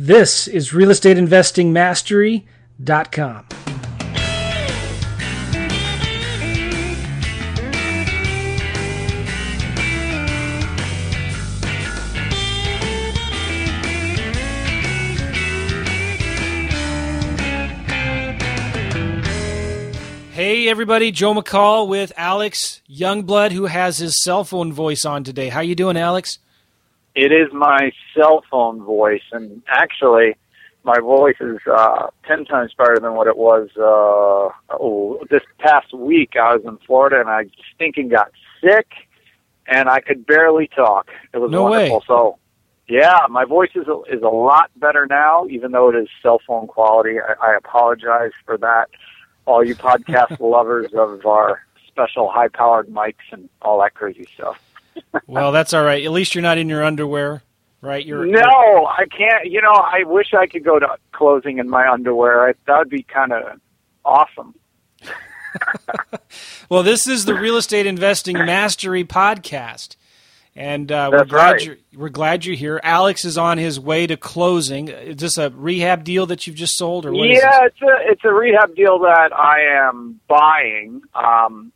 [0.00, 3.46] This is realestateinvestingmastery.com.
[20.30, 25.48] Hey everybody, Joe McCall with Alex Joungblood who has his cell phone voice on today.
[25.48, 26.38] How you doing, Alex?
[27.14, 30.36] It is my cell phone voice, and actually,
[30.84, 33.68] my voice is uh, ten times better than what it was.
[33.76, 38.30] Uh, oh, this past week, I was in Florida, and I stinking got
[38.62, 38.86] sick,
[39.66, 41.08] and I could barely talk.
[41.34, 41.98] It was No wonderful.
[41.98, 42.04] way.
[42.06, 42.38] So,
[42.88, 46.40] yeah, my voice is a, is a lot better now, even though it is cell
[46.46, 47.16] phone quality.
[47.20, 48.90] I, I apologize for that,
[49.44, 54.62] all you podcast lovers of our special high powered mics and all that crazy stuff.
[55.26, 56.04] Well, that's all right.
[56.04, 57.42] At least you're not in your underwear,
[57.80, 58.04] right?
[58.04, 59.50] You're No, I can't.
[59.50, 62.48] You know, I wish I could go to closing in my underwear.
[62.48, 63.60] I, that would be kind of
[64.04, 64.54] awesome.
[66.68, 69.96] Well, this is the Real Estate Investing Mastery podcast,
[70.54, 71.64] and uh, we're glad right.
[71.64, 72.78] you're we're glad you're here.
[72.82, 74.88] Alex is on his way to closing.
[74.88, 78.10] Is this a rehab deal that you've just sold, or what is yeah, it's a
[78.10, 81.00] it's a rehab deal that I am buying.
[81.14, 81.72] Um,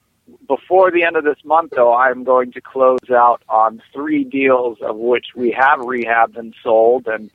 [0.56, 4.76] before the end of this month, though, I'm going to close out on three deals
[4.82, 7.30] of which we have rehabbed and sold, and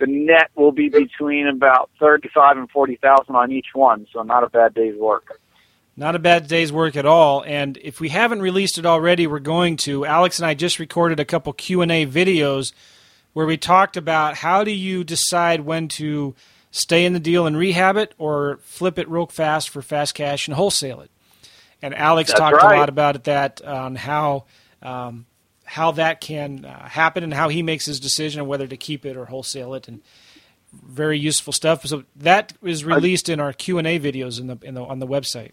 [0.00, 4.06] the net will be between about thirty-five and forty thousand on each one.
[4.12, 5.40] So not a bad day's work.
[5.94, 7.44] Not a bad day's work at all.
[7.44, 10.06] And if we haven't released it already, we're going to.
[10.06, 12.72] Alex and I just recorded a couple Q and A videos
[13.34, 16.34] where we talked about how do you decide when to
[16.70, 20.48] stay in the deal and rehab it, or flip it real fast for fast cash
[20.48, 21.10] and wholesale it.
[21.80, 24.44] And Alex That's talked a lot about that on how
[24.82, 25.26] um,
[25.64, 29.04] how that can uh, happen and how he makes his decision on whether to keep
[29.04, 30.00] it or wholesale it, and
[30.72, 31.86] very useful stuff.
[31.86, 34.98] So that is released in our Q and A videos in the, in the on
[34.98, 35.52] the website.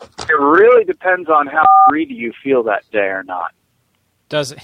[0.00, 3.52] It really depends on how greedy you feel that day or not.
[4.28, 4.62] Does it?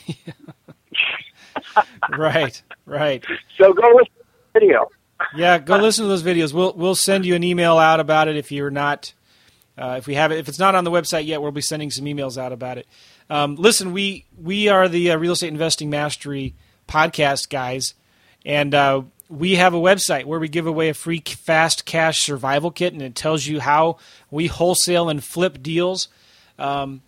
[2.19, 3.25] right, right.
[3.57, 4.91] So go with the video.
[5.35, 6.53] Yeah, go listen to those videos.
[6.53, 9.13] We'll we'll send you an email out about it if you're not
[9.79, 11.43] uh, if we have it if it's not on the website yet.
[11.43, 12.87] We'll be sending some emails out about it.
[13.31, 16.55] Um, listen, we we are the uh, Real Estate Investing Mastery
[16.89, 17.95] podcast guys,
[18.45, 22.71] and uh, we have a website where we give away a free fast cash survival
[22.71, 23.99] kit, and it tells you how
[24.31, 26.09] we wholesale and flip deals.
[26.59, 27.03] Um,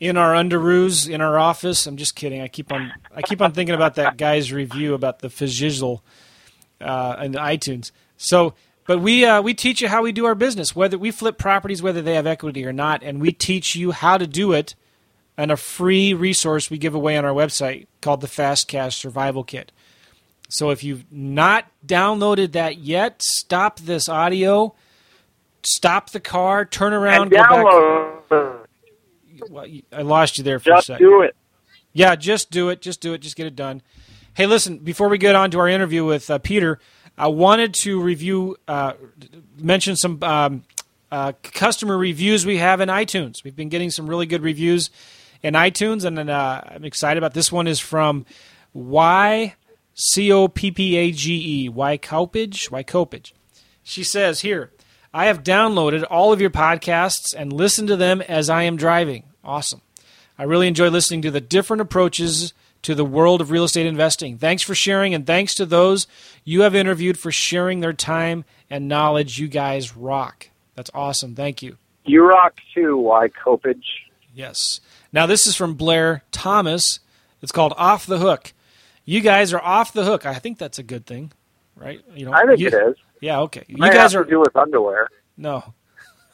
[0.00, 1.86] in our underoos in our office.
[1.86, 2.40] I'm just kidding.
[2.40, 6.02] I keep on I keep on thinking about that guy's review about the Fizzle
[6.80, 7.90] uh, in iTunes.
[8.16, 8.54] So,
[8.88, 11.82] but we uh, we teach you how we do our business, whether we flip properties,
[11.82, 14.74] whether they have equity or not, and we teach you how to do it.
[15.36, 19.44] And a free resource we give away on our website called the Fast Cash Survival
[19.44, 19.70] Kit.
[20.48, 24.74] So if you've not downloaded that yet, stop this audio,
[25.62, 27.50] stop the car, turn around, And go back.
[27.50, 28.66] download.
[29.50, 31.04] Well, I lost you there for a second.
[31.04, 31.36] Just do it.
[31.92, 32.80] Yeah, just do it.
[32.80, 33.18] Just do it.
[33.18, 33.82] Just get it done.
[34.32, 36.80] Hey, listen, before we get on to our interview with uh, Peter,
[37.18, 38.92] I wanted to review, uh,
[39.58, 40.62] mention some um,
[41.10, 43.42] uh, customer reviews we have in iTunes.
[43.42, 44.90] We've been getting some really good reviews
[45.42, 47.66] in iTunes, and uh, I'm excited about this one.
[47.66, 48.24] Is from
[48.72, 49.54] Y
[49.94, 53.32] C O P P A G E Y Copage Y Copage.
[53.82, 54.70] She says here,
[55.12, 59.24] I have downloaded all of your podcasts and listened to them as I am driving.
[59.42, 59.80] Awesome.
[60.38, 62.52] I really enjoy listening to the different approaches
[62.82, 64.38] to the world of real estate investing.
[64.38, 66.06] Thanks for sharing, and thanks to those
[66.44, 69.38] you have interviewed for sharing their time and knowledge.
[69.38, 70.48] You guys rock.
[70.74, 71.34] That's awesome.
[71.34, 71.76] Thank you.
[72.04, 73.82] You rock too, Y Copage.
[74.34, 74.80] Yes.
[75.12, 77.00] Now, this is from Blair Thomas.
[77.42, 78.52] It's called Off the Hook.
[79.04, 80.26] You guys are off the hook.
[80.26, 81.32] I think that's a good thing,
[81.76, 82.00] right?
[82.14, 82.96] You know, I think you- it is.
[83.20, 83.64] Yeah, okay.
[83.66, 85.08] You guys have are to do with underwear.
[85.36, 85.74] no.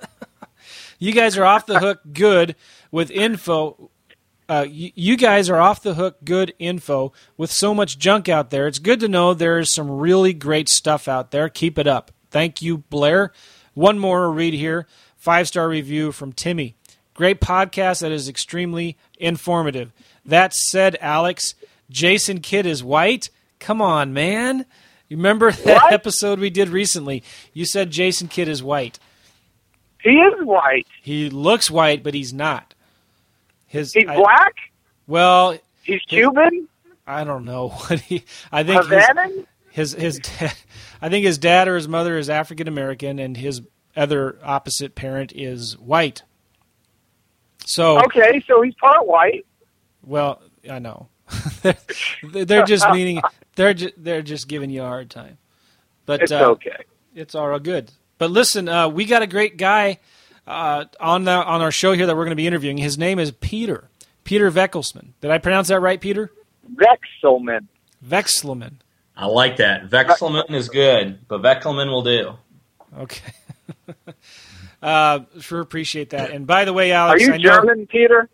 [0.99, 2.57] you guys are off the hook good
[2.91, 3.91] with info.
[4.49, 8.51] Uh, you, you guys are off the hook good info with so much junk out
[8.51, 8.67] there.
[8.67, 11.49] It's good to know there's some really great stuff out there.
[11.49, 12.11] Keep it up.
[12.31, 13.33] Thank you, Blair.
[13.73, 14.87] One more read here.
[15.17, 16.75] Five star review from Timmy.
[17.15, 19.93] Great podcast that is extremely informative.
[20.27, 21.55] That said, Alex,
[21.89, 23.31] Jason Kidd is white.
[23.61, 24.67] Come on, man.
[25.09, 25.93] You remember that What?
[25.93, 27.23] episode we did recently?
[27.53, 28.99] You said Jason Kidd is white.
[30.03, 30.87] He is white.
[31.01, 32.74] He looks white, but he's not.
[33.75, 34.55] His He's I- black.
[35.07, 36.69] well, He's Cuban.
[37.07, 38.25] I don't know what he.
[38.51, 39.47] I think his, Havanan.
[39.71, 40.55] his his dad,
[41.03, 43.61] I think his dad or his mother is African American, and his
[43.97, 46.23] other opposite parent is white.
[47.67, 49.45] So Okay, so he's part white.
[50.03, 50.41] well,
[50.71, 51.09] I know,
[51.63, 53.21] they're, they're just meaning
[53.57, 55.39] they're ju- they're just giving you a hard time.
[56.07, 56.85] But It's uh, okay.
[57.15, 57.91] it's all good.
[58.19, 59.99] But listen, uh, we got a great guy
[60.47, 62.79] uh, on the on our show here that we're going to be interviewing.
[62.79, 63.89] His name is Peter
[64.25, 65.09] Peter Veckelsman.
[65.21, 66.31] Did I pronounce that right, Peter?
[66.75, 67.69] Vekselman.
[68.05, 68.75] Vekselman.
[69.17, 69.89] I like that.
[69.89, 72.35] Vekselman is good, but Veckelman will do.
[72.99, 73.33] Okay.
[74.83, 76.31] uh, sure appreciate that.
[76.31, 78.29] And by the way, Alex, Are Alex, you I know, German, Peter?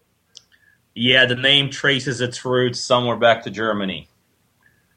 [0.94, 4.08] Yeah, the name traces its roots somewhere back to Germany.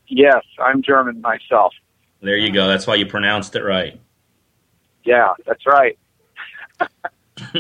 [0.07, 1.73] Yes, I'm German myself.
[2.21, 2.67] There you go.
[2.67, 3.99] That's why you pronounced it right.
[5.03, 5.97] Yeah, that's right.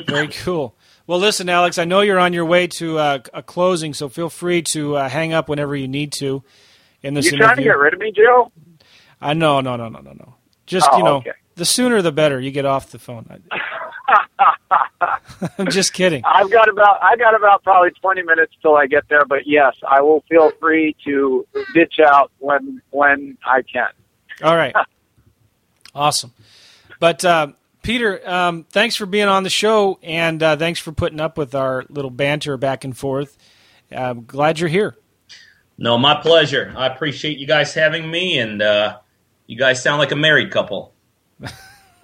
[0.07, 0.75] Very cool.
[1.05, 4.29] Well, listen, Alex, I know you're on your way to uh, a closing, so feel
[4.29, 6.43] free to uh, hang up whenever you need to.
[7.01, 8.51] In this You trying to get rid of me, Joe?
[9.19, 10.35] I know, no, no, no, no, no.
[10.65, 11.31] Just Oh, you know, okay.
[11.55, 12.39] the sooner the better.
[12.39, 13.27] You get off the phone.
[15.57, 16.23] I'm just kidding.
[16.25, 19.75] I've got about I got about probably 20 minutes till I get there, but yes,
[19.87, 23.89] I will feel free to ditch out when when I can.
[24.41, 24.73] All right,
[25.95, 26.33] awesome.
[26.99, 27.47] But uh,
[27.83, 31.53] Peter, um, thanks for being on the show, and uh, thanks for putting up with
[31.53, 33.37] our little banter back and forth.
[33.91, 34.95] I'm glad you're here.
[35.77, 36.73] No, my pleasure.
[36.75, 38.97] I appreciate you guys having me, and uh,
[39.47, 40.93] you guys sound like a married couple.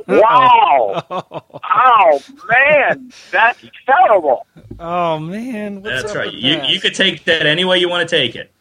[0.08, 1.04] Wow!
[1.12, 4.48] oh man, that's terrible.
[4.80, 6.34] Oh man, what's That's up right.
[6.34, 6.70] with You that?
[6.70, 8.52] you could take that any way you want to take it.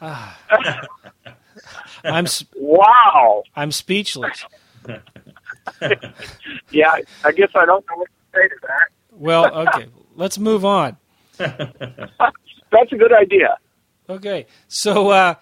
[0.00, 0.34] I'm
[2.24, 3.44] s- Wow.
[3.54, 4.44] I'm speechless.
[6.70, 8.88] Yeah, I guess I don't know what to say to that.
[9.10, 10.96] Well, okay, let's move on.
[11.38, 13.56] That's a good idea.
[14.08, 15.34] Okay, so uh,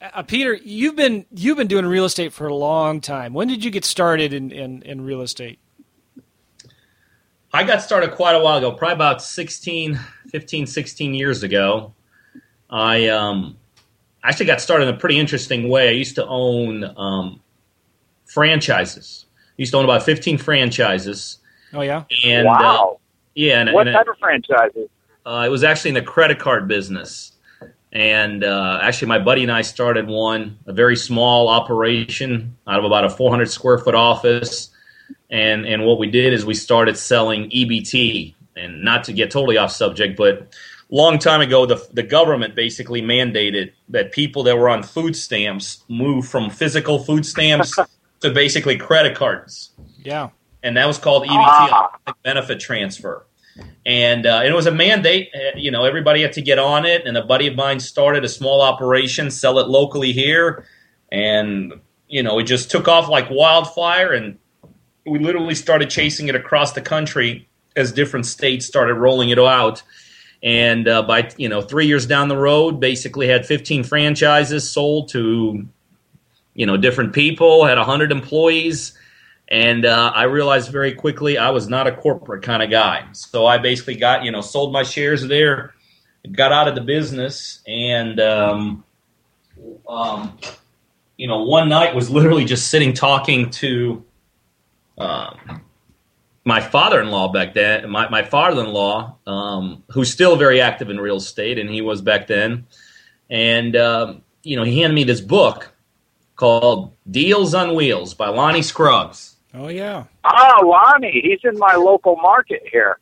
[0.00, 3.34] uh, Peter, you've been you've been doing real estate for a long time.
[3.34, 5.58] When did you get started in, in, in real estate?
[7.52, 11.94] I got started quite a while ago, probably about 16, 15, 16 years ago.
[12.68, 13.56] I um,
[14.24, 15.88] actually got started in a pretty interesting way.
[15.88, 17.40] I used to own um,
[18.26, 19.26] franchises.
[19.56, 21.38] I used to own about 15 franchises.
[21.72, 23.00] Oh yeah, And uh, wow.
[23.34, 24.88] yeah, and, what and type of franchises?
[25.26, 27.32] uh, it was actually in the credit card business.
[27.92, 32.84] And uh, actually, my buddy and I started one, a very small operation out of
[32.84, 34.70] about a 400 square foot office.
[35.30, 38.34] And and what we did is we started selling EBT.
[38.56, 40.54] And not to get totally off subject, but
[40.88, 45.84] long time ago, the the government basically mandated that people that were on food stamps
[45.88, 47.76] move from physical food stamps
[48.24, 49.70] to basically credit cards
[50.02, 50.30] yeah.
[50.62, 51.90] and that was called EBT, Ah.
[52.22, 53.26] benefit transfer.
[53.86, 55.28] And, uh, it was a mandate.
[55.34, 57.06] uh, You know, everybody had to get on it.
[57.06, 60.64] And a buddy of mine started a small operation, sell it locally here,
[61.12, 61.74] and
[62.08, 64.12] you know, it just took off like wildfire.
[64.12, 64.38] And
[65.06, 69.82] we literally started chasing it across the country as different states started rolling it out.
[70.42, 75.08] And uh, by you know three years down the road, basically had 15 franchises sold
[75.10, 75.66] to
[76.54, 78.96] you know different people, had 100 employees
[79.48, 83.06] and uh, I realized very quickly I was not a corporate kind of guy.
[83.12, 85.74] So I basically got, you know, sold my shares there,
[86.32, 88.84] got out of the business, and, um,
[89.86, 90.38] um,
[91.16, 94.04] you know, one night was literally just sitting talking to
[94.96, 95.62] um,
[96.44, 97.88] my father-in-law back then.
[97.90, 102.26] My, my father-in-law, um, who's still very active in real estate, and he was back
[102.26, 102.66] then.
[103.28, 105.73] And um, you know, he handed me this book
[106.36, 109.36] called "Deals on Wheels" by Lonnie Scruggs.
[109.54, 110.04] Oh yeah.
[110.24, 112.98] Ah, Lonnie, he's in my local market here.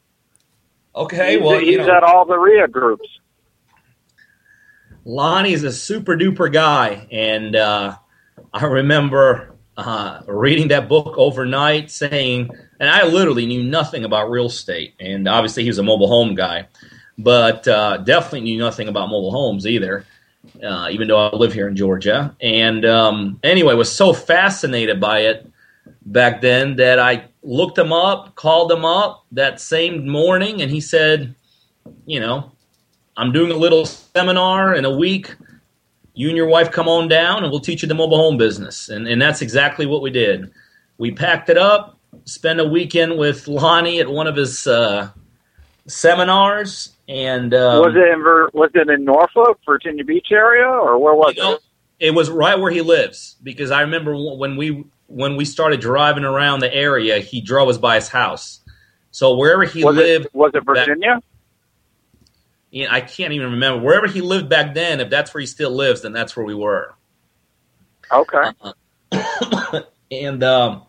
[0.95, 3.09] Okay, he's well, he's you know, at all the RIA groups.
[5.05, 7.97] Lonnie's a super duper guy, and uh,
[8.53, 14.47] I remember uh, reading that book overnight, saying, and I literally knew nothing about real
[14.47, 16.69] estate, and obviously he was a mobile home guy,
[17.19, 20.05] but uh, definitely knew nothing about mobile homes either.
[20.63, 25.21] Uh, even though I live here in Georgia, and um, anyway, was so fascinated by
[25.21, 25.51] it
[26.07, 30.81] back then that I looked him up, called him up that same morning, and he
[30.81, 31.35] said,
[32.07, 32.53] you know,
[33.17, 35.35] I'm doing a little seminar in a week.
[36.15, 38.89] You and your wife come on down, and we'll teach you the mobile home business.
[38.89, 40.53] And, and that's exactly what we did.
[40.99, 45.11] We packed it up, spent a weekend with Lonnie at one of his uh,
[45.87, 50.99] seminars, and um, was it in Ver- was it in Norfolk, Virginia Beach area, or
[50.99, 51.61] where was you know, it?
[51.99, 56.25] it was right where he lives because I remember when we when we started driving
[56.25, 58.61] around the area, he drove us by his house.
[59.11, 61.21] So wherever he Was lived, it was it Virginia?
[62.73, 65.01] you know, I can't even remember wherever he lived back then.
[65.01, 66.95] If that's where he still lives, then that's where we were.
[68.11, 68.51] Okay.
[70.11, 70.83] and um,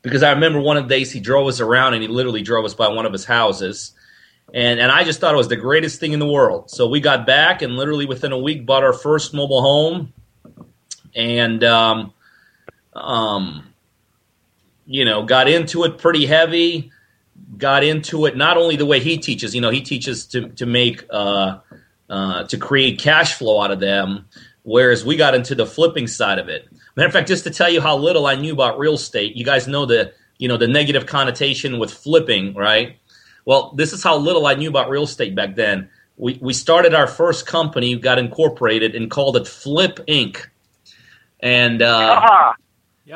[0.00, 2.64] because I remember one of the days he drove us around and he literally drove
[2.64, 3.92] us by one of his houses.
[4.54, 6.70] And and I just thought it was the greatest thing in the world.
[6.70, 10.12] So we got back and literally within a week bought our first mobile home,
[11.14, 12.12] and um,
[12.94, 13.68] um,
[14.86, 16.90] you know, got into it pretty heavy.
[17.56, 20.66] Got into it not only the way he teaches, you know, he teaches to to
[20.66, 21.58] make uh,
[22.08, 24.26] uh, to create cash flow out of them,
[24.62, 26.68] whereas we got into the flipping side of it.
[26.96, 29.44] Matter of fact, just to tell you how little I knew about real estate, you
[29.44, 32.98] guys know the you know the negative connotation with flipping, right?
[33.48, 35.88] Well, this is how little I knew about real estate back then.
[36.18, 40.44] We we started our first company, got incorporated, and called it Flip Inc.
[41.40, 42.20] And uh,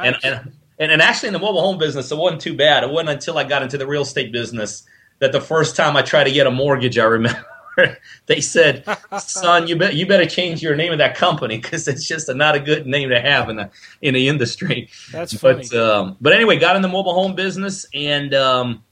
[0.06, 2.82] and, and and and actually in the mobile home business, it wasn't too bad.
[2.82, 4.84] It wasn't until I got into the real estate business
[5.18, 7.44] that the first time I tried to get a mortgage, I remember
[8.24, 8.86] they said,
[9.18, 12.34] "Son, you bet you better change your name of that company because it's just a,
[12.34, 13.70] not a good name to have in the
[14.00, 15.68] in the industry." That's funny.
[15.70, 18.82] But um, but anyway, got in the mobile home business and um,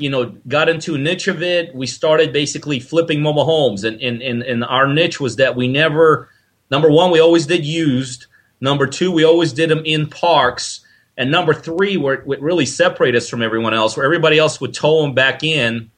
[0.00, 1.74] you know got into a niche of it.
[1.74, 5.68] We started basically flipping mobile homes, and and and, and our niche was that we
[5.68, 6.28] never
[6.70, 8.26] number one we always did used.
[8.60, 10.80] Number two, we always did them in parks.
[11.16, 14.72] And number three, where it really separate us from everyone else, where everybody else would
[14.72, 15.90] tow them back in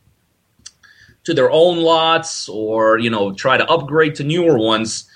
[1.25, 5.09] to their own lots or you know try to upgrade to newer ones.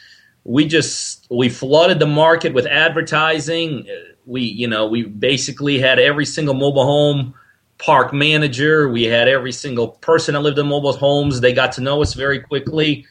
[0.45, 3.87] We just we flooded the market with advertising.
[4.27, 7.35] We you know we basically had every single mobile home
[7.79, 8.89] park manager.
[8.89, 11.41] We had every single person that lived in mobile homes.
[11.41, 13.07] They got to know us very quickly.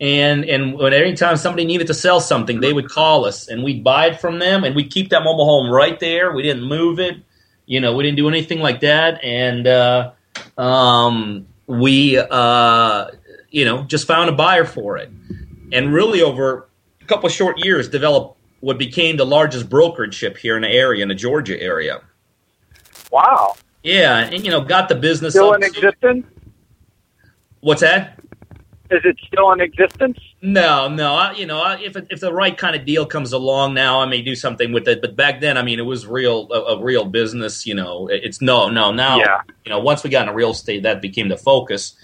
[0.00, 3.84] And and when anytime somebody needed to sell something, they would call us and we'd
[3.84, 6.32] buy it from them and we'd keep that mobile home right there.
[6.32, 7.16] We didn't move it.
[7.66, 9.22] You know, we didn't do anything like that.
[9.22, 10.12] And uh,
[10.56, 13.10] um, we uh,
[13.50, 15.10] you know, just found a buyer for it.
[15.72, 16.68] And really over
[17.00, 21.02] a couple short years developed what became the largest brokerage ship here in the area,
[21.02, 22.00] in the Georgia area.
[23.10, 23.54] wow.
[23.82, 26.26] Yeah, and you know, got the business Still in existence?
[27.60, 28.18] What's that?
[28.90, 30.18] Is it still in existence?
[30.42, 31.14] No, no.
[31.14, 34.06] I, you know, I, if if the right kind of deal comes along now, I
[34.06, 35.00] may do something with it.
[35.00, 37.66] But back then, I mean, it was real a, a real business.
[37.66, 38.90] You know, it's no, no.
[38.90, 39.40] Now, Yeah.
[39.64, 41.94] you know, once we got into real estate, that became the focus.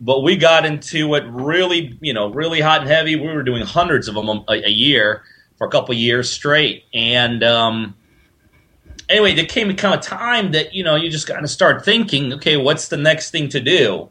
[0.00, 3.16] But we got into it really, you know, really hot and heavy.
[3.16, 5.22] We were doing hundreds of them a, a year
[5.58, 7.94] for a couple of years straight, and um,
[9.10, 11.84] anyway, there came a kind of time that you know you just kind of start
[11.84, 14.08] thinking, okay, what's the next thing to do?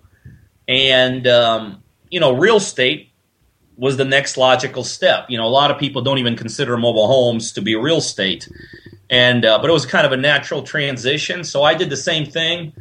[0.67, 3.11] And um, you know, real estate
[3.77, 5.25] was the next logical step.
[5.29, 8.47] You know, a lot of people don't even consider mobile homes to be real estate,
[9.09, 11.43] and uh, but it was kind of a natural transition.
[11.43, 12.73] So I did the same thing.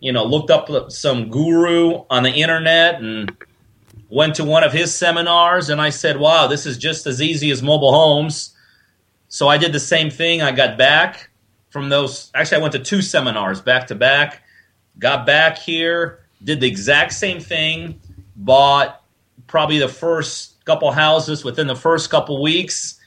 [0.00, 3.32] You know, looked up some guru on the internet and
[4.08, 7.50] went to one of his seminars, and I said, "Wow, this is just as easy
[7.50, 8.52] as mobile homes."
[9.28, 10.40] So I did the same thing.
[10.40, 11.30] I got back
[11.76, 12.30] from those.
[12.34, 14.42] Actually, I went to two seminars back to back.
[14.98, 18.00] Got back here, did the exact same thing.
[18.34, 19.02] Bought
[19.46, 22.98] probably the first couple houses within the first couple weeks,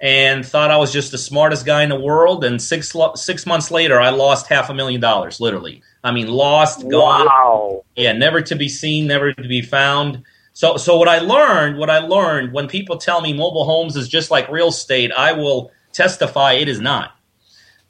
[0.00, 2.42] and thought I was just the smartest guy in the world.
[2.42, 5.82] And six six months later, I lost half a million dollars, literally.
[6.02, 7.84] I mean, lost, gone Wow.
[7.94, 10.24] yeah, never to be seen, never to be found.
[10.52, 14.08] So, so what I learned, what I learned, when people tell me mobile homes is
[14.08, 17.15] just like real estate, I will testify it is not.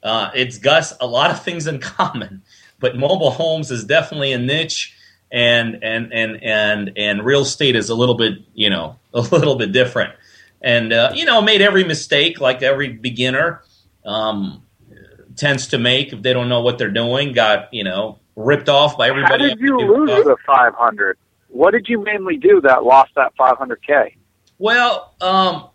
[0.07, 2.41] Uh, it's got a lot of things in common,
[2.79, 4.95] but mobile homes is definitely a niche,
[5.31, 9.55] and and and and and real estate is a little bit, you know, a little
[9.55, 10.13] bit different.
[10.61, 13.63] And uh, you know, made every mistake like every beginner
[14.05, 14.63] um,
[15.35, 17.33] tends to make if they don't know what they're doing.
[17.33, 19.43] Got you know ripped off by everybody.
[19.43, 21.17] How did you lose the 500?
[21.49, 24.15] What did you mainly do that lost that 500K?
[24.57, 25.69] Well, um,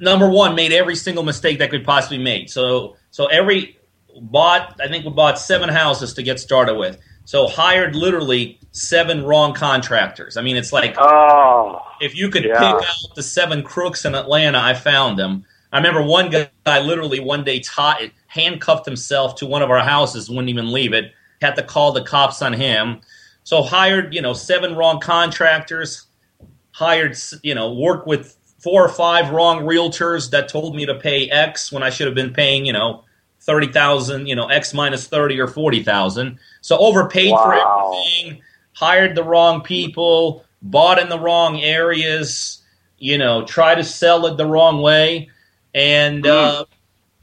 [0.00, 2.48] number one, made every single mistake that could possibly make.
[2.48, 3.78] So, so every
[4.20, 6.98] bought, I think we bought seven houses to get started with.
[7.24, 10.36] So hired literally seven wrong contractors.
[10.36, 12.58] I mean, it's like Oh, if you could Yeah.
[12.58, 15.44] pick out the seven crooks in Atlanta, I found them.
[15.72, 20.30] I remember one guy literally one day tied, handcuffed himself to one of our houses,
[20.30, 21.12] wouldn't even leave it.
[21.42, 23.00] Had to call the cops on him.
[23.44, 26.06] So hired, you know, seven wrong contractors.
[26.72, 31.28] Hired, you know, worked with four or five wrong realtors that told me to pay
[31.30, 33.04] X when I should have been paying, you know,
[33.40, 36.38] thirty thousand, you know, X minus thirty or forty thousand.
[36.60, 37.44] So overpaid Wow.
[37.44, 38.42] for everything.
[38.74, 40.44] Hired the wrong people.
[40.60, 42.62] Bought in the wrong areas.
[42.98, 45.30] You know, try to sell it the wrong way,
[45.72, 46.64] and uh,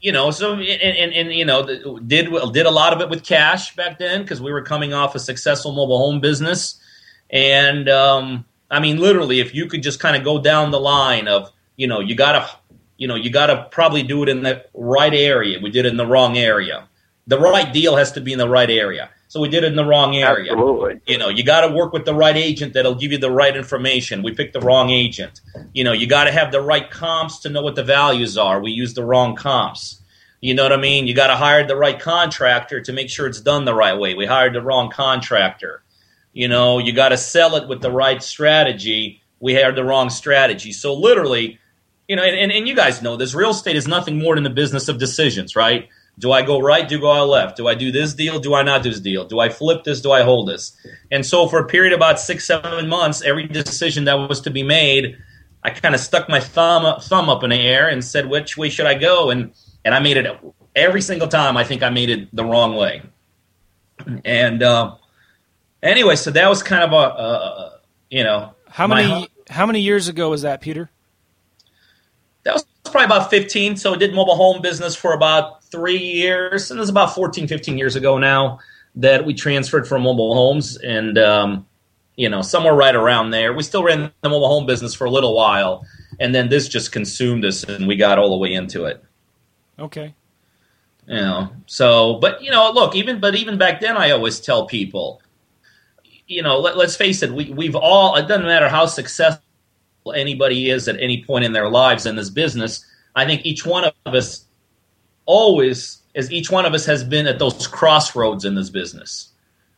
[0.00, 3.22] you know, so and, and, and you know, did did a lot of it with
[3.22, 6.80] cash back then because we were coming off a successful mobile home business,
[7.28, 11.28] and um, I mean, literally, if you could just kind of go down the line
[11.28, 12.48] of, you know, you gotta,
[12.96, 15.58] you know, you gotta probably do it in the right area.
[15.62, 16.88] We did it in the wrong area.
[17.26, 19.10] The right deal has to be in the right area.
[19.28, 20.52] So we did it in the wrong area.
[20.52, 21.00] Absolutely.
[21.06, 23.56] You know, you got to work with the right agent that'll give you the right
[23.56, 24.22] information.
[24.22, 25.40] We picked the wrong agent.
[25.74, 28.60] You know, you got to have the right comps to know what the values are.
[28.60, 30.00] We used the wrong comps.
[30.40, 31.08] You know what I mean?
[31.08, 34.14] You got to hire the right contractor to make sure it's done the right way.
[34.14, 35.82] We hired the wrong contractor.
[36.36, 39.22] You know, you got to sell it with the right strategy.
[39.40, 40.70] We had the wrong strategy.
[40.70, 41.58] So literally,
[42.08, 44.50] you know, and, and you guys know this real estate is nothing more than the
[44.50, 45.88] business of decisions, right?
[46.18, 46.86] Do I go right?
[46.86, 47.56] Do I go left?
[47.56, 48.38] Do I do this deal?
[48.38, 49.24] Do I not do this deal?
[49.24, 50.02] Do I flip this?
[50.02, 50.76] Do I hold this?
[51.10, 54.62] And so for a period about six, seven months, every decision that was to be
[54.62, 55.16] made,
[55.64, 58.58] I kind of stuck my thumb up, thumb up in the air and said, which
[58.58, 59.30] way should I go?
[59.30, 59.52] And
[59.86, 60.26] and I made it
[60.74, 61.56] every single time.
[61.56, 63.00] I think I made it the wrong way.
[64.22, 64.96] And uh,
[65.86, 70.08] anyway, so that was kind of a, a you know how many how many years
[70.08, 70.90] ago was that, Peter?
[72.44, 73.76] That was probably about 15.
[73.76, 77.48] So I did mobile home business for about three years, and it was about 14,
[77.48, 78.60] 15 years ago now
[78.94, 81.66] that we transferred from mobile homes, and um,
[82.16, 83.52] you know somewhere right around there.
[83.52, 85.86] We still ran the mobile home business for a little while,
[86.20, 89.02] and then this just consumed us, and we got all the way into it.
[89.78, 90.14] Okay.
[91.06, 94.66] You know, so but you know, look, even but even back then, I always tell
[94.66, 95.20] people,
[96.26, 98.16] you know, let, us face it, we we've all.
[98.16, 99.42] It doesn't matter how successful
[100.14, 102.84] anybody is at any point in their lives in this business.
[103.14, 104.44] I think each one of us
[105.24, 109.32] always, as each one of us has been at those crossroads in this business,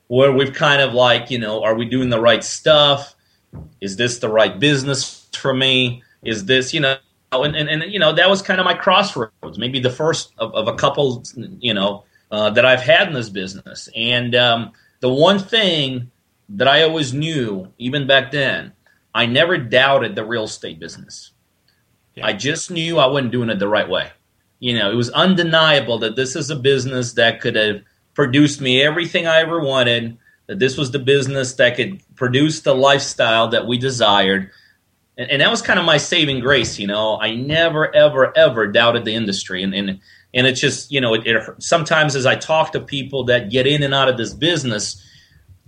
[0.08, 3.14] where we've kind of like, you know, are we doing the right stuff?
[3.80, 6.02] Is this the right business for me?
[6.22, 6.96] Is this, you know,
[7.32, 10.54] and, and, and you know, that was kind of my crossroads, maybe the first of,
[10.54, 11.22] of a couple,
[11.60, 13.88] you know, uh, that I've had in this business.
[13.94, 16.10] And um, the one thing
[16.50, 18.72] that I always knew, even back then,
[19.14, 21.32] I never doubted the real estate business.
[22.14, 22.26] Yeah.
[22.26, 24.10] I just knew I wasn't doing it the right way.
[24.60, 27.82] You know, it was undeniable that this is a business that could have
[28.14, 32.74] produced me everything I ever wanted, that this was the business that could produce the
[32.74, 34.50] lifestyle that we desired.
[35.16, 37.20] And, and that was kind of my saving grace, you know.
[37.20, 39.62] I never, ever, ever doubted the industry.
[39.62, 40.00] And, and,
[40.34, 43.66] and it's just, you know, it, it, sometimes as I talk to people that get
[43.66, 45.04] in and out of this business,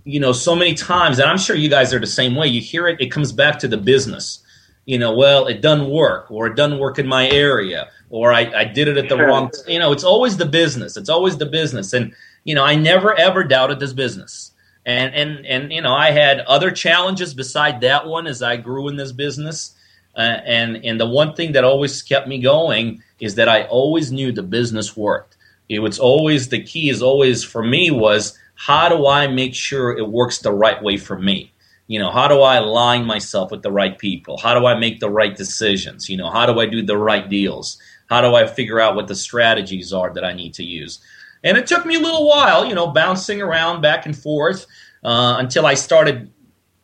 [0.03, 2.61] you know, so many times, and I'm sure you guys are the same way, you
[2.61, 4.39] hear it, it comes back to the business.
[4.85, 8.51] You know, well, it doesn't work, or it doesn't work in my area, or I,
[8.53, 9.27] I did it at the sure.
[9.27, 9.51] wrong.
[9.67, 10.97] You know, it's always the business.
[10.97, 14.51] It's always the business, and you know, I never ever doubted this business.
[14.85, 18.87] And and and you know, I had other challenges beside that one as I grew
[18.87, 19.75] in this business.
[20.17, 24.11] Uh, and and the one thing that always kept me going is that I always
[24.11, 25.37] knew the business worked.
[25.69, 29.97] It was always the key is always for me was how do I make sure
[29.97, 31.51] it works the right way for me?
[31.87, 34.37] You know, how do I align myself with the right people?
[34.37, 36.07] How do I make the right decisions?
[36.07, 37.81] You know, how do I do the right deals?
[38.07, 40.99] How do I figure out what the strategies are that I need to use?
[41.43, 44.67] And it took me a little while, you know, bouncing around back and forth
[45.03, 46.31] uh, until I started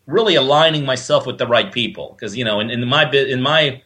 [0.07, 2.15] really aligning myself with the right people.
[2.17, 3.83] Because you know, in, in my in my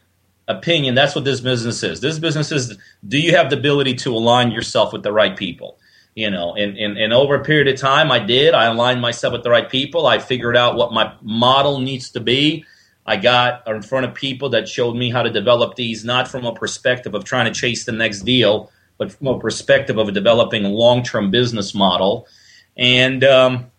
[0.48, 2.00] opinion, that's what this business is.
[2.00, 5.78] This business is: do you have the ability to align yourself with the right people?
[6.14, 8.52] You know, and, and, and over a period of time, I did.
[8.52, 10.06] I aligned myself with the right people.
[10.06, 12.66] I figured out what my model needs to be.
[13.06, 16.44] I got in front of people that showed me how to develop these, not from
[16.44, 20.64] a perspective of trying to chase the next deal, but from a perspective of developing
[20.64, 22.26] a long term business model.
[22.76, 23.70] And um,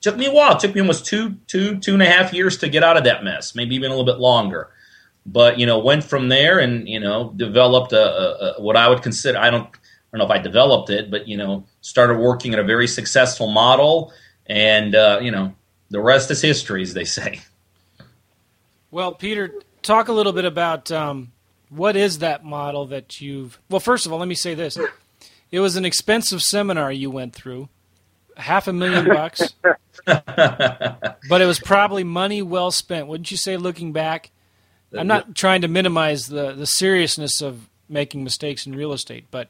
[0.00, 0.54] took me a while.
[0.54, 3.04] It took me almost two, two, two and a half years to get out of
[3.04, 4.70] that mess, maybe even a little bit longer.
[5.26, 8.88] But you know, went from there and you know developed a, a, a what I
[8.88, 9.38] would consider.
[9.38, 9.68] I don't,
[10.12, 12.88] I don't know if I developed it, but you know, started working at a very
[12.88, 14.12] successful model,
[14.46, 15.54] and uh, you know,
[15.90, 17.40] the rest is history, as they say.
[18.90, 21.30] Well, Peter, talk a little bit about um,
[21.68, 23.60] what is that model that you've.
[23.68, 24.76] Well, first of all, let me say this:
[25.52, 27.68] it was an expensive seminar you went through,
[28.36, 29.54] half a million bucks,
[30.06, 33.06] but it was probably money well spent.
[33.06, 34.32] Wouldn't you say, looking back?
[34.92, 39.48] I'm not trying to minimize the the seriousness of making mistakes in real estate, but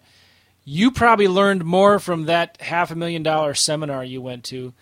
[0.71, 4.73] you probably learned more from that half a million dollar seminar you went to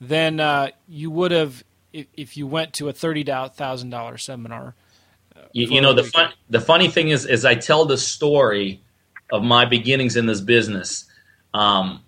[0.00, 4.76] than uh, you would have if, if you went to a thirty thousand dollar seminar.
[5.34, 8.82] Uh, you, you, know the fun, the funny thing is, is I tell the story
[9.32, 11.06] of my beginnings in this business.
[11.52, 12.04] Um,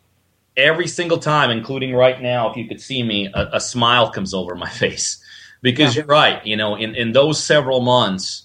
[0.56, 4.32] every single time, including right now, if you could see me, a, a smile comes
[4.32, 5.20] over my face
[5.60, 6.02] because yeah.
[6.02, 6.46] you're right.
[6.46, 8.43] You know, in in those several months.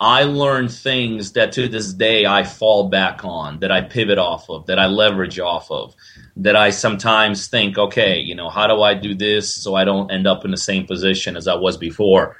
[0.00, 4.48] I learned things that to this day I fall back on, that I pivot off
[4.48, 5.94] of, that I leverage off of
[6.36, 10.10] that I sometimes think, okay, you know, how do I do this so I don't
[10.10, 12.38] end up in the same position as I was before?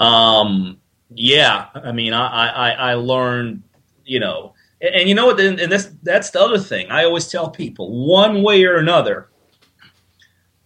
[0.00, 0.78] Um,
[1.10, 3.62] yeah, I mean, I, I, I learned,
[4.04, 6.90] you know, and, and you know what, and, this, that's the other thing.
[6.90, 9.28] I always tell people, one way or another,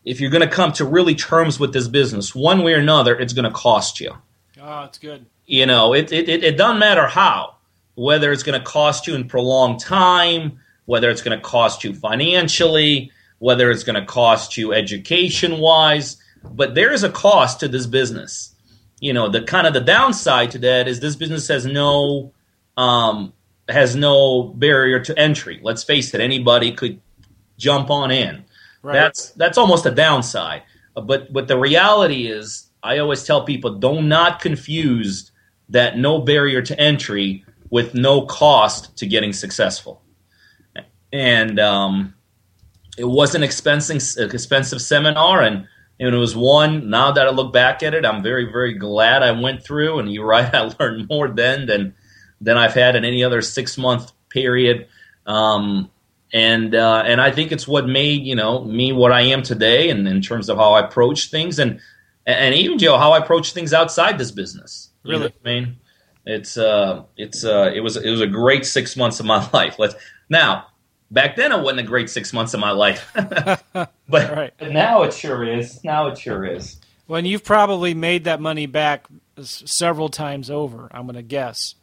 [0.07, 3.14] if you're going to come to really terms with this business, one way or another,
[3.14, 4.14] it's going to cost you.
[4.59, 5.26] Oh, it's good.
[5.50, 7.56] You know, it, it, it, it doesn't matter how,
[7.96, 11.92] whether it's going to cost you in prolonged time, whether it's going to cost you
[11.92, 13.10] financially,
[13.40, 17.86] whether it's going to cost you education wise, but there is a cost to this
[17.86, 18.54] business.
[19.00, 22.32] You know, the kind of the downside to that is this business has no
[22.76, 23.32] um,
[23.68, 25.58] has no barrier to entry.
[25.64, 27.00] Let's face it, anybody could
[27.58, 28.44] jump on in.
[28.82, 28.92] Right.
[28.92, 30.62] That's that's almost a downside.
[30.94, 35.29] But but the reality is, I always tell people, do not confuse
[35.70, 40.02] that no barrier to entry with no cost to getting successful.
[41.12, 42.14] And um,
[42.98, 45.66] it was an expensive expensive seminar, and,
[45.98, 46.90] and it was one.
[46.90, 49.98] Now that I look back at it, I'm very very glad I went through.
[49.98, 51.94] And you're right, I learned more then than
[52.40, 54.88] than I've had in any other six month period.
[55.26, 55.90] Um,
[56.33, 59.90] and uh, and I think it's what made you know me what I am today,
[59.90, 61.80] and in terms of how I approach things, and
[62.24, 64.89] and even Joe how I approach things outside this business.
[65.02, 65.76] You really, I mean,
[66.26, 69.78] it's uh, it's uh, it was it was a great six months of my life.
[69.78, 69.94] Let's
[70.28, 70.66] now
[71.10, 73.10] back then it wasn't a great six months of my life,
[73.72, 74.52] but, right.
[74.58, 75.82] but now it sure is.
[75.84, 76.76] Now it sure is.
[77.06, 79.06] When you've probably made that money back
[79.42, 81.74] several times over, I'm going to guess.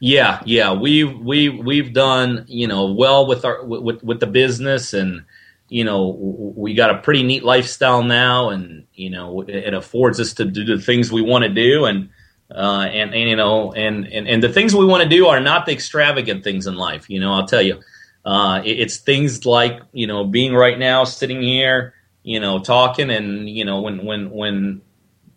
[0.00, 4.92] Yeah, yeah, we've we we've done you know well with our with with the business,
[4.92, 5.24] and
[5.68, 6.08] you know
[6.56, 10.64] we got a pretty neat lifestyle now, and you know it, affords us to do
[10.64, 12.10] the things we want to do, and
[12.50, 15.40] uh, and and you know and and and the things we want to do are
[15.40, 17.08] not the extravagant things in life.
[17.08, 17.80] You know, I'll tell you,
[18.24, 23.10] uh, it, it's things like you know being right now sitting here, you know, talking,
[23.10, 24.82] and you know when when when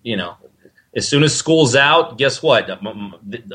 [0.04, 0.36] you know
[0.96, 2.70] as soon as school's out, guess what?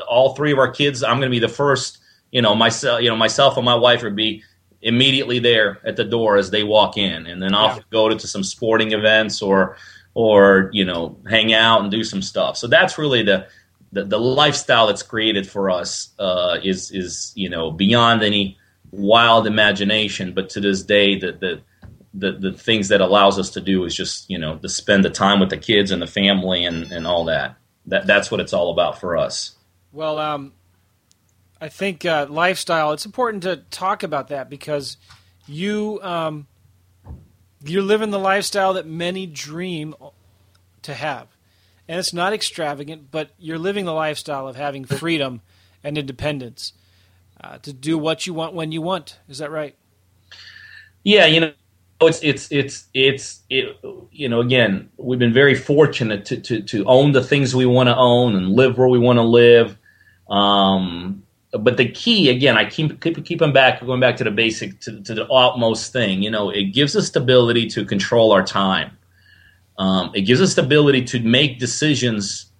[0.07, 1.99] All three of our kids, I'm going to be the first.
[2.31, 4.43] You know, myself, you know, myself and my wife would be
[4.81, 7.83] immediately there at the door as they walk in, and then off yeah.
[7.91, 9.77] go to, to some sporting events or,
[10.13, 12.57] or you know, hang out and do some stuff.
[12.57, 13.47] So that's really the
[13.91, 18.57] the, the lifestyle that's created for us uh, is is you know beyond any
[18.91, 20.33] wild imagination.
[20.33, 21.61] But to this day, the the
[22.13, 25.09] the the things that allows us to do is just you know to spend the
[25.09, 27.55] time with the kids and the family and and all that.
[27.87, 29.55] That that's what it's all about for us.
[29.91, 30.53] Well, um,
[31.61, 32.93] I think uh, lifestyle.
[32.93, 34.97] It's important to talk about that because
[35.47, 36.47] you um,
[37.69, 39.95] you're living the lifestyle that many dream
[40.81, 41.27] to have,
[41.87, 45.41] and it's not extravagant, but you're living the lifestyle of having freedom
[45.83, 46.73] and independence
[47.41, 49.19] uh, to do what you want when you want.
[49.27, 49.75] Is that right?
[51.03, 51.51] Yeah, you know
[52.01, 53.77] it's it's it's it's it,
[54.11, 57.87] you know again we've been very fortunate to to to own the things we want
[57.87, 59.77] to own and live where we want to live
[60.29, 61.23] um,
[61.59, 65.01] but the key again i keep keep keeping back going back to the basic to,
[65.01, 68.97] to the utmost thing you know it gives us the ability to control our time
[69.77, 72.51] um, it gives us the ability to make decisions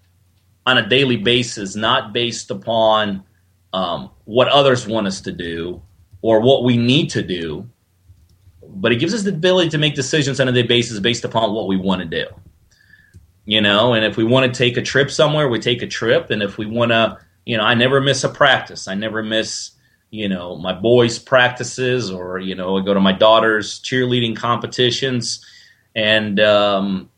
[0.66, 3.24] on a daily basis not based upon
[3.74, 5.82] um, what others want us to do
[6.22, 7.68] or what we need to do
[8.76, 11.54] but it gives us the ability to make decisions on a daily basis based upon
[11.54, 12.26] what we want to do.
[13.46, 16.30] You know, and if we want to take a trip somewhere, we take a trip.
[16.30, 18.88] And if we want to, you know, I never miss a practice.
[18.88, 19.72] I never miss,
[20.10, 25.46] you know, my boys' practices or, you know, I go to my daughter's cheerleading competitions.
[25.96, 27.10] And, um,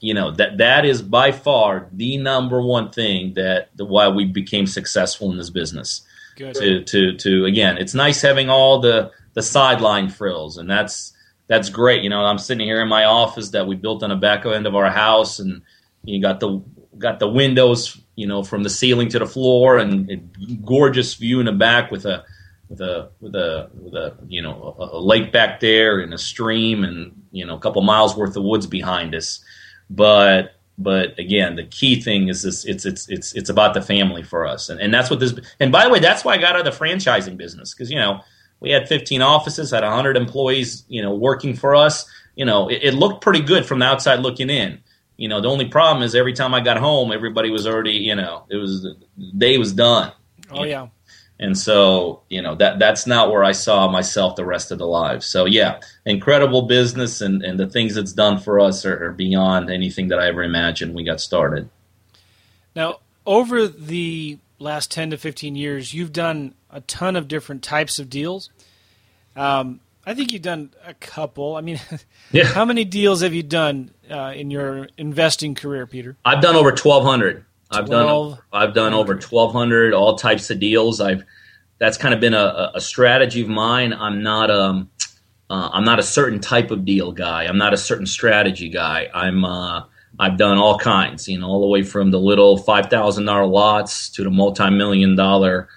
[0.00, 4.24] you know, that that is by far the number one thing that the, why we
[4.24, 6.02] became successful in this business.
[6.36, 6.54] Good.
[6.54, 11.12] To, to, to, again, it's nice having all the, the sideline frills, and that's
[11.46, 12.02] that's great.
[12.02, 14.66] You know, I'm sitting here in my office that we built on the back end
[14.66, 15.62] of our house, and
[16.04, 16.62] you got the
[16.98, 20.16] got the windows, you know, from the ceiling to the floor, and a
[20.62, 22.22] gorgeous view in the back with a
[22.68, 26.18] with a with a with a you know a, a lake back there and a
[26.18, 29.42] stream, and you know a couple miles worth of woods behind us.
[29.88, 34.22] But but again, the key thing is this: it's it's it's it's about the family
[34.22, 35.34] for us, and and that's what this.
[35.58, 37.98] And by the way, that's why I got out of the franchising business because you
[37.98, 38.20] know
[38.60, 42.04] we had 15 offices, had 100 employees, you know, working for us.
[42.36, 44.80] You know, it, it, looked pretty good from the outside looking in.
[45.20, 48.14] You know, the only problem is every time I got home, everybody was already, you
[48.14, 48.96] know, it was the
[49.36, 50.12] day was done.
[50.50, 50.88] Oh yeah.
[51.38, 54.86] And so, you know, that that's not where I saw myself the rest of the
[54.86, 55.22] life.
[55.22, 59.68] So yeah, incredible business and, and the things it's done for us are, are beyond
[59.68, 61.68] anything that I ever imagined we got started.
[62.74, 67.98] Now, over the last 10 to 15 years, you've done a ton of different types
[67.98, 68.48] of deals.
[69.36, 71.56] Um, I think you've done a couple.
[71.56, 71.80] I mean,
[72.32, 72.44] yeah.
[72.44, 76.16] how many deals have you done uh, in your investing career, Peter?
[76.24, 77.44] I've done over 1,200.
[77.72, 81.00] I've done I've done over 1,200 all types of deals.
[81.00, 81.22] I've
[81.78, 83.92] that's kind of been a, a strategy of mine.
[83.92, 84.90] I'm not um
[85.48, 87.44] uh, I'm not a certain type of deal guy.
[87.44, 89.08] I'm not a certain strategy guy.
[89.14, 89.84] I'm uh,
[90.18, 93.46] I've done all kinds, you know, all the way from the little five thousand dollar
[93.46, 95.68] lots to the multi million dollar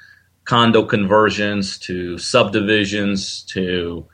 [0.46, 4.06] condo conversions to subdivisions to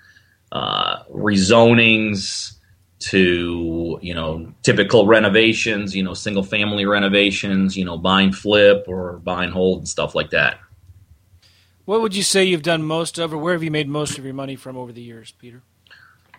[0.52, 2.54] uh, rezonings
[3.00, 9.20] to you know typical renovations, you know, single family renovations, you know, buying flip or
[9.20, 10.60] buying hold and stuff like that.
[11.86, 14.26] What would you say you've done most of, or where have you made most of
[14.26, 15.64] your money from over the years, Peter?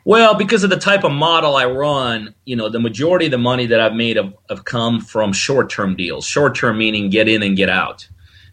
[0.05, 3.39] Well, because of the type of model I run, you know, the majority of the
[3.39, 6.25] money that I've made have, have come from short-term deals.
[6.25, 8.09] Short-term meaning get in and get out.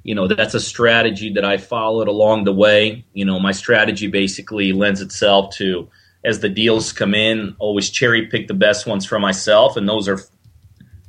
[0.07, 3.03] You know, that's a strategy that I followed along the way.
[3.11, 5.89] You know, my strategy basically lends itself to
[6.23, 10.07] as the deals come in, always cherry pick the best ones for myself, and those
[10.07, 10.21] are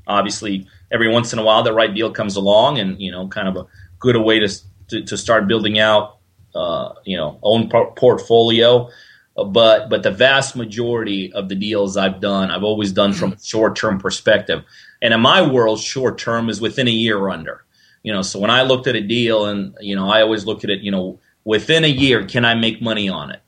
[0.09, 3.47] obviously every once in a while the right deal comes along, and you know, kind
[3.47, 3.69] of a
[4.01, 4.49] good way to
[4.89, 6.19] to, to start building out,
[6.57, 8.91] uh, you know, own por- portfolio.
[9.37, 13.41] But but the vast majority of the deals I've done, I've always done from a
[13.41, 14.65] short term perspective.
[15.01, 17.65] And in my world, short term is within a year or under.
[18.03, 20.65] You know, so when I looked at a deal, and you know, I always look
[20.65, 23.41] at it, you know, within a year, can I make money on it?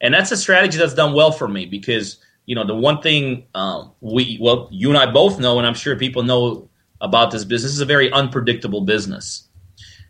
[0.00, 3.46] And that's a strategy that's done well for me because you know the one thing
[3.54, 6.68] um, we well you and I both know, and I'm sure people know
[7.00, 9.48] about this business is a very unpredictable business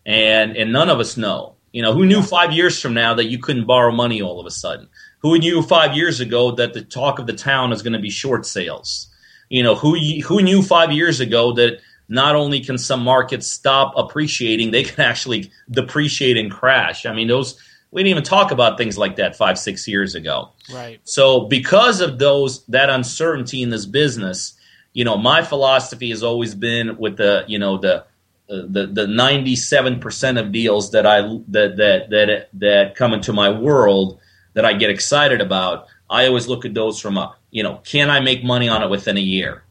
[0.06, 1.54] and and none of us know.
[1.72, 4.46] You know, who knew five years from now that you couldn't borrow money all of
[4.46, 4.88] a sudden?
[5.18, 8.10] Who knew five years ago that the talk of the town is going to be
[8.10, 9.08] short sales?
[9.48, 13.94] You know, who who knew five years ago that not only can some markets stop
[13.96, 17.06] appreciating, they can actually depreciate and crash.
[17.06, 20.50] I mean, those we didn't even talk about things like that five six years ago.
[20.72, 21.00] Right.
[21.04, 24.54] So because of those that uncertainty in this business,
[24.92, 28.04] you know, my philosophy has always been with the you know the
[28.48, 34.20] the the 97% of deals that I that that that that come into my world
[34.52, 38.10] that I get excited about, I always look at those from a, you know, can
[38.10, 39.63] I make money on it within a year?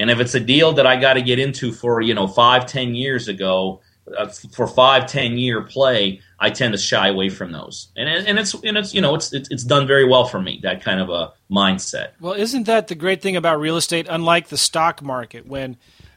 [0.00, 2.66] And if it's a deal that I got to get into for, you know, five,
[2.66, 3.80] ten years ago,
[4.16, 7.92] uh, for five, ten year play, I tend to shy away from those.
[7.96, 10.58] And and it's and it's you know it's, it's it's done very well for me
[10.62, 12.12] that kind of a mindset.
[12.20, 14.06] Well, isn't that the great thing about real estate?
[14.08, 15.76] Unlike the stock market, when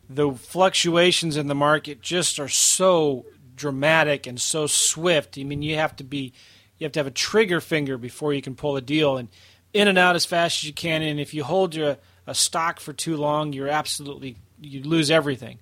[0.10, 5.38] the fluctuations in the market just are so dramatic and so swift.
[5.38, 6.34] I mean, you have to be
[6.78, 9.30] you have to have a trigger finger before you can pull a deal and
[9.74, 11.02] in and out as fast as you can.
[11.02, 15.60] And if you hold your a stock for too long, you're absolutely you lose everything.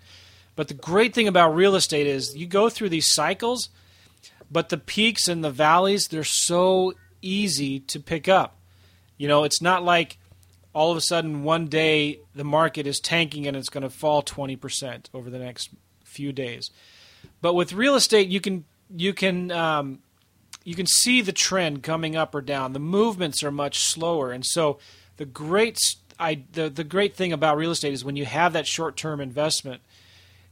[0.55, 3.69] But the great thing about real estate is you go through these cycles,
[4.51, 8.57] but the peaks and the valleys they're so easy to pick up.
[9.17, 10.17] You know, it's not like
[10.73, 14.23] all of a sudden one day the market is tanking and it's going to fall
[14.23, 15.69] 20% over the next
[16.03, 16.69] few days.
[17.41, 19.99] But with real estate, you can you can um,
[20.63, 22.73] you can see the trend coming up or down.
[22.73, 24.79] The movements are much slower, and so
[25.17, 25.77] the great
[26.21, 29.19] I, the the great thing about real estate is when you have that short term
[29.19, 29.81] investment,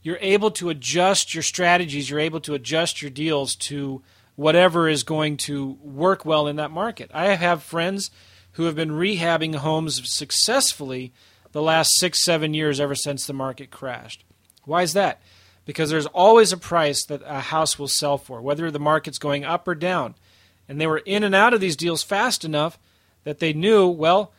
[0.01, 2.09] you're able to adjust your strategies.
[2.09, 4.01] You're able to adjust your deals to
[4.35, 7.11] whatever is going to work well in that market.
[7.13, 8.09] I have friends
[8.53, 11.13] who have been rehabbing homes successfully
[11.51, 14.23] the last six, seven years ever since the market crashed.
[14.65, 15.21] Why is that?
[15.65, 19.45] Because there's always a price that a house will sell for, whether the market's going
[19.45, 20.15] up or down.
[20.67, 22.79] And they were in and out of these deals fast enough
[23.23, 24.31] that they knew, well,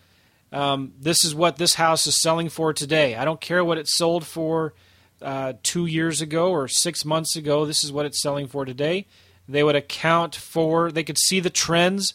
[0.53, 3.17] um, this is what this house is selling for today.
[3.17, 4.75] I don't care what it sold for
[5.23, 7.65] uh, two years ago or six months ago.
[7.65, 9.07] This is what it's selling for today.
[9.49, 12.15] They would account for, they could see the trends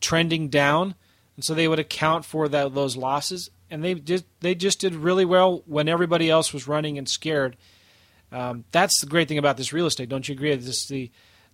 [0.00, 0.94] trending down
[1.36, 3.50] and so they would account for that, those losses.
[3.70, 7.56] And they just they just did really well when everybody else was running and scared.
[8.32, 10.54] Um, that's the great thing about this real estate, don't you agree?
[10.54, 11.10] This the,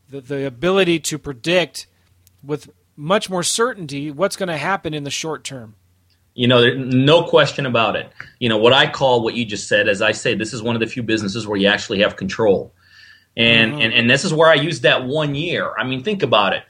[0.08, 1.86] the the ability to predict
[2.42, 5.74] with much more certainty what's going to happen in the short term.
[6.34, 8.10] You know, no question about it.
[8.38, 10.74] You know, what I call what you just said, as I say, this is one
[10.74, 12.72] of the few businesses where you actually have control.
[13.36, 13.80] And, mm-hmm.
[13.80, 15.72] and, and this is where I use that one year.
[15.78, 16.64] I mean, think about it.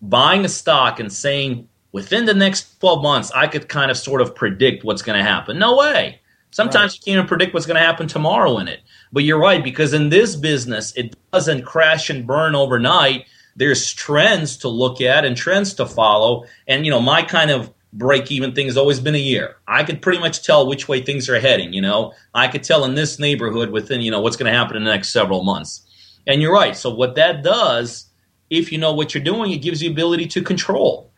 [0.00, 4.20] Buying a stock and saying within the next 12 months, I could kind of sort
[4.20, 5.58] of predict what's going to happen.
[5.58, 6.20] No way.
[6.50, 6.94] Sometimes right.
[6.94, 8.80] you can't even predict what's going to happen tomorrow in it.
[9.12, 13.26] But you're right, because in this business, it doesn't crash and burn overnight.
[13.56, 16.44] There's trends to look at and trends to follow.
[16.66, 19.56] And, you know, my kind of break even thing has always been a year.
[19.66, 22.12] I could pretty much tell which way things are heading, you know.
[22.34, 24.90] I could tell in this neighborhood within, you know, what's going to happen in the
[24.90, 25.82] next several months.
[26.26, 26.76] And you're right.
[26.76, 28.06] So what that does,
[28.50, 31.12] if you know what you're doing, it gives you ability to control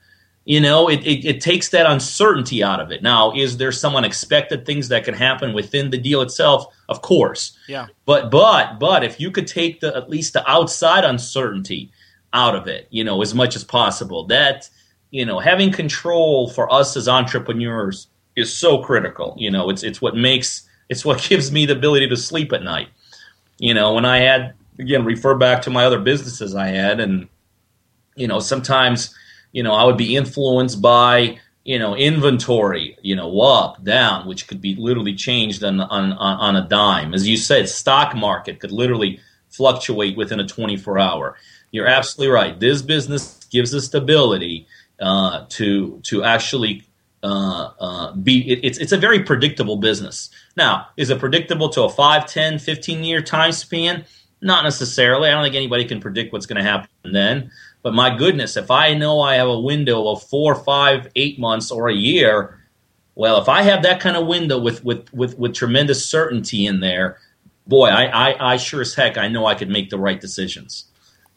[0.44, 3.96] you know it, it, it, takes that uncertainty out of it now is there some
[3.96, 9.02] unexpected things that can happen within the deal itself of course yeah but but but
[9.02, 11.90] if you could take the at least the outside uncertainty
[12.32, 14.68] out of it you know as much as possible that
[15.14, 19.36] you know, having control for us as entrepreneurs is so critical.
[19.38, 22.64] You know, it's it's what makes it's what gives me the ability to sleep at
[22.64, 22.88] night.
[23.58, 27.28] You know, when I had again refer back to my other businesses I had, and
[28.16, 29.14] you know, sometimes
[29.52, 34.48] you know I would be influenced by you know inventory, you know, up down, which
[34.48, 37.14] could be literally changed on on on a dime.
[37.14, 41.36] As you said, stock market could literally fluctuate within a 24 hour.
[41.70, 42.58] You're absolutely right.
[42.58, 44.66] This business gives us stability
[45.00, 46.82] uh, to to actually
[47.22, 50.30] uh, uh, be it, it's it's a very predictable business.
[50.56, 54.04] Now, is it predictable to a 5, 10, 15 year time span?
[54.40, 55.28] Not necessarily.
[55.28, 57.50] I don't think anybody can predict what's going to happen then.
[57.82, 61.70] But my goodness, if I know I have a window of four, five, eight months
[61.70, 62.60] or a year,
[63.14, 66.80] well, if I have that kind of window with with with, with tremendous certainty in
[66.80, 67.18] there,
[67.66, 70.86] boy, I, I, I sure as heck I know I could make the right decisions.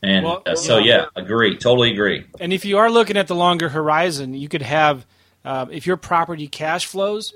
[0.04, 2.26] And well, uh, so, yeah, agree, totally agree.
[2.40, 5.06] And if you are looking at the longer horizon, you could have,
[5.44, 7.34] uh, if your property cash flows,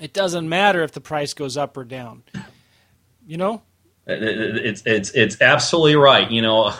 [0.00, 2.22] it doesn't matter if the price goes up or down.
[3.26, 3.62] You know,
[4.06, 6.30] it's it's it's absolutely right.
[6.30, 6.74] You know,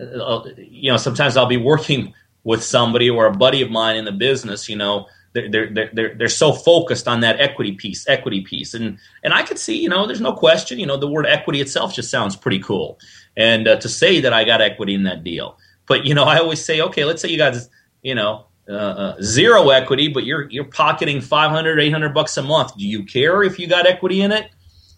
[0.00, 2.12] uh, you know, sometimes I'll be working
[2.44, 4.68] with somebody or a buddy of mine in the business.
[4.68, 8.98] You know, they're they're they're they're so focused on that equity piece, equity piece, and
[9.22, 11.94] and I could see, you know, there's no question, you know, the word equity itself
[11.94, 12.98] just sounds pretty cool,
[13.36, 16.38] and uh, to say that I got equity in that deal, but you know, I
[16.38, 17.54] always say, okay, let's say you got,
[18.02, 22.76] you know, uh, uh, zero equity, but you're you're pocketing 500, 800 bucks a month.
[22.76, 24.50] Do you care if you got equity in it?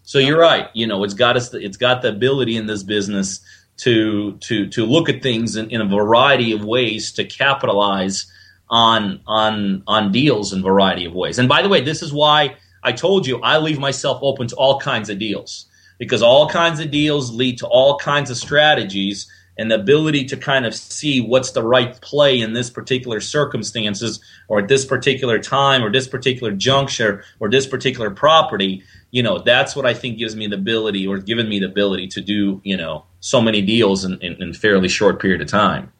[0.05, 0.70] So you're right.
[0.72, 1.53] You know, it's got us.
[1.53, 3.40] It's got the ability in this business
[3.79, 8.27] to to to look at things in, in a variety of ways to capitalize
[8.70, 11.38] on on on deals in a variety of ways.
[11.38, 14.57] And by the way, this is why I told you I leave myself open to
[14.57, 15.66] all kinds of deals
[15.98, 20.37] because all kinds of deals lead to all kinds of strategies and the ability to
[20.37, 25.38] kind of see what's the right play in this particular circumstances or at this particular
[25.40, 30.18] time or this particular juncture or this particular property you know that's what i think
[30.18, 33.61] gives me the ability or given me the ability to do you know so many
[33.61, 35.92] deals in, in, in fairly short period of time.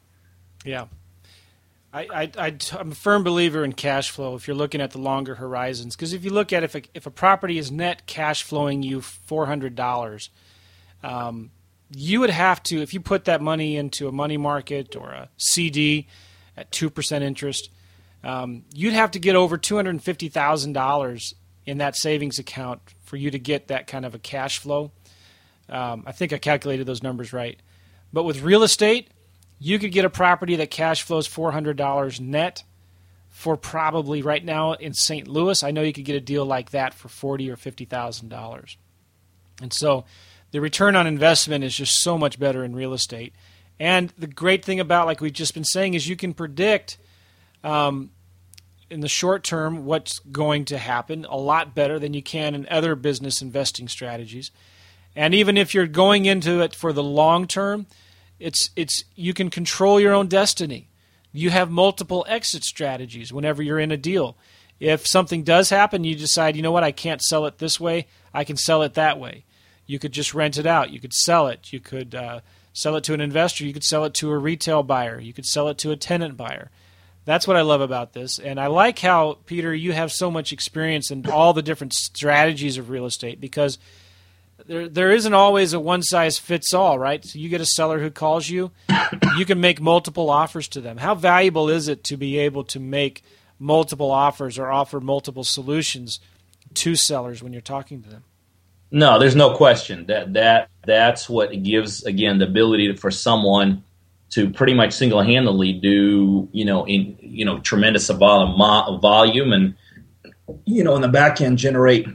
[0.63, 0.85] Yeah
[1.91, 5.35] I, I, am a firm believer in cash flow if you're looking at the longer
[5.35, 5.95] horizons.
[5.95, 8.99] Because if you look at if a, if a property is net cash flowing you
[8.99, 10.29] $400,
[11.03, 11.51] um,
[11.91, 15.29] you would have to, if you put that money into a money market or a
[15.37, 16.07] CD
[16.55, 17.69] at 2% interest,
[18.23, 21.33] um, you'd have to get over $250,000
[21.65, 24.91] in that savings account for you to get that kind of a cash flow.
[25.67, 27.59] Um, I think I calculated those numbers right.
[28.13, 29.09] But with real estate,
[29.59, 32.63] you could get a property that cash flows $400 net
[33.29, 35.27] for probably right now in St.
[35.27, 35.63] Louis.
[35.63, 38.75] I know you could get a deal like that for forty or fifty thousand dollars,
[39.61, 40.03] and so
[40.51, 43.33] the return on investment is just so much better in real estate.
[43.79, 46.97] And the great thing about, like we've just been saying, is you can predict
[47.63, 48.09] um,
[48.89, 52.67] in the short term what's going to happen a lot better than you can in
[52.69, 54.51] other business investing strategies.
[55.15, 57.87] And even if you're going into it for the long term,
[58.39, 60.89] it's it's you can control your own destiny.
[61.31, 64.37] You have multiple exit strategies whenever you're in a deal.
[64.79, 68.07] If something does happen, you decide, you know what, I can't sell it this way.
[68.33, 69.43] I can sell it that way.
[69.85, 70.89] You could just rent it out.
[70.89, 71.71] You could sell it.
[71.73, 72.39] You could uh,
[72.73, 73.65] sell it to an investor.
[73.65, 75.19] You could sell it to a retail buyer.
[75.19, 76.71] You could sell it to a tenant buyer.
[77.25, 78.39] That's what I love about this.
[78.39, 82.77] And I like how, Peter, you have so much experience in all the different strategies
[82.77, 83.77] of real estate because–
[84.69, 87.25] there there isn't always a one size fits all, right?
[87.25, 88.71] So you get a seller who calls you,
[89.35, 90.97] you can make multiple offers to them.
[90.97, 93.23] How valuable is it to be able to make
[93.57, 96.19] multiple offers or offer multiple solutions
[96.75, 98.23] to sellers when you're talking to them?
[98.91, 103.83] No, there's no question that that that's what gives again the ability for someone
[104.31, 109.51] to pretty much single handedly do you know in you know tremendous amount of volume
[109.51, 109.73] and
[110.65, 112.07] you know in the back end generate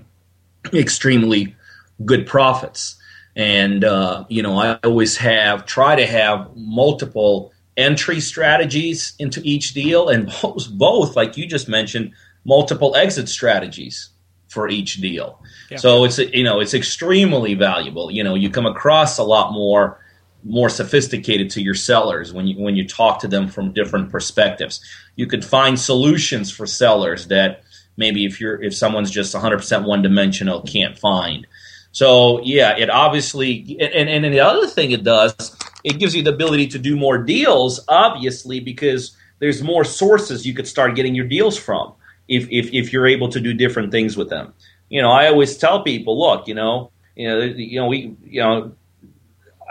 [0.72, 1.56] extremely
[2.04, 2.96] good profits.
[3.37, 9.74] And uh, you know, I always have try to have multiple entry strategies into each
[9.74, 12.12] deal, and both, both like you just mentioned,
[12.44, 14.11] multiple exit strategies
[14.48, 15.42] for each deal.
[15.71, 15.79] Yeah.
[15.79, 18.10] So it's you know it's extremely valuable.
[18.10, 20.00] You know, you come across a lot more
[20.44, 24.81] more sophisticated to your sellers when you when you talk to them from different perspectives.
[25.16, 27.62] You could find solutions for sellers that
[27.96, 31.46] maybe if you're if someone's just 100% one dimensional can't find.
[31.94, 36.24] So yeah, it obviously and, and, and the other thing it does, it gives you
[36.24, 41.14] the ability to do more deals, obviously, because there's more sources you could start getting
[41.14, 41.92] your deals from
[42.26, 44.54] if, if, if you're able to do different things with them.
[44.88, 48.40] You know, I always tell people, look, you know, you know, you know, we, you
[48.40, 48.74] know,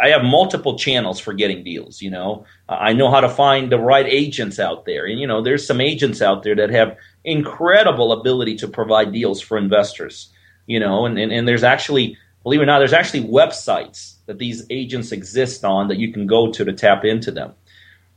[0.01, 2.01] I have multiple channels for getting deals.
[2.01, 5.41] You know, I know how to find the right agents out there, and you know,
[5.41, 10.29] there's some agents out there that have incredible ability to provide deals for investors.
[10.65, 14.37] You know, and and, and there's actually, believe it or not, there's actually websites that
[14.37, 17.53] these agents exist on that you can go to to tap into them.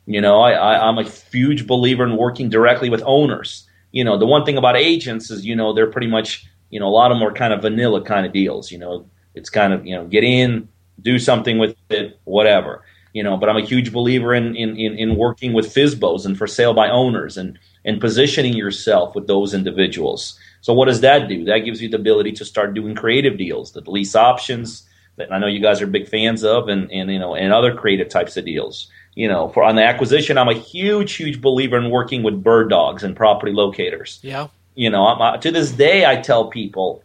[0.07, 3.67] You know, I, I I'm a huge believer in working directly with owners.
[3.93, 6.87] You know, the one thing about agents is, you know, they're pretty much, you know,
[6.87, 8.71] a lot of them are kind of vanilla kind of deals.
[8.71, 10.69] You know, it's kind of, you know, get in,
[11.01, 12.85] do something with it, whatever.
[13.13, 16.37] You know, but I'm a huge believer in in, in, in working with FSBOs and
[16.37, 20.39] for sale by owners and and positioning yourself with those individuals.
[20.67, 21.45] So what does that do?
[21.45, 25.39] That gives you the ability to start doing creative deals, the lease options that I
[25.39, 28.37] know you guys are big fans of, and and you know and other creative types
[28.37, 28.91] of deals.
[29.15, 32.69] You know, for on the acquisition, I'm a huge, huge believer in working with bird
[32.69, 34.19] dogs and property locators.
[34.23, 34.49] Yeah.
[34.75, 37.05] You know, I'm, to this day, I tell people,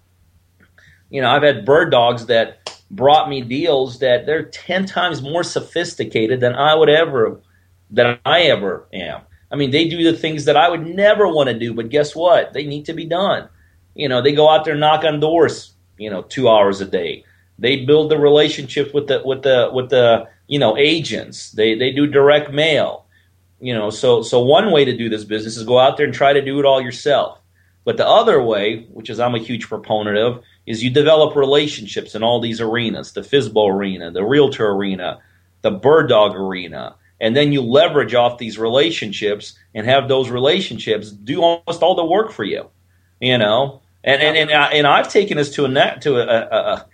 [1.11, 5.43] you know, I've had bird dogs that brought me deals that they're 10 times more
[5.43, 7.39] sophisticated than I would ever
[7.91, 9.21] than I ever am.
[9.51, 12.15] I mean, they do the things that I would never want to do, but guess
[12.15, 12.53] what?
[12.53, 13.49] They need to be done.
[13.95, 17.25] You know, they go out there knock on doors, you know, 2 hours a day.
[17.59, 21.51] They build the relationships with the with the with the, you know, agents.
[21.51, 23.05] They they do direct mail.
[23.59, 26.15] You know, so so one way to do this business is go out there and
[26.15, 27.37] try to do it all yourself.
[27.83, 32.15] But the other way, which is I'm a huge proponent of, is you develop relationships
[32.15, 35.19] in all these arenas the FSBO arena, the realtor arena,
[35.61, 36.95] the bird dog arena.
[37.19, 42.05] And then you leverage off these relationships and have those relationships do almost all the
[42.05, 42.69] work for you.
[43.19, 43.80] You know?
[44.03, 46.85] And, and, and, uh, and I've taken this to a, to a, a,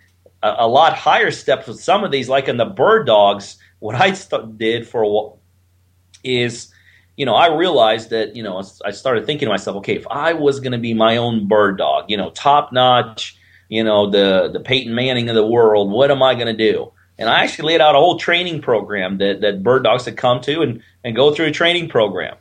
[0.43, 3.57] a, a lot higher steps with some of these, like in the bird dogs.
[3.79, 5.39] What I st- did for a while
[6.23, 6.73] is
[7.17, 10.33] you know, I realized that, you know, I started thinking to myself, okay, if I
[10.33, 13.35] was going to be my own bird dog, you know, top notch,
[13.69, 15.91] you know, the the Peyton Manning of the world.
[15.91, 16.93] What am I going to do?
[17.17, 20.39] And I actually laid out a whole training program that, that bird dogs could come
[20.41, 22.37] to and, and go through a training program.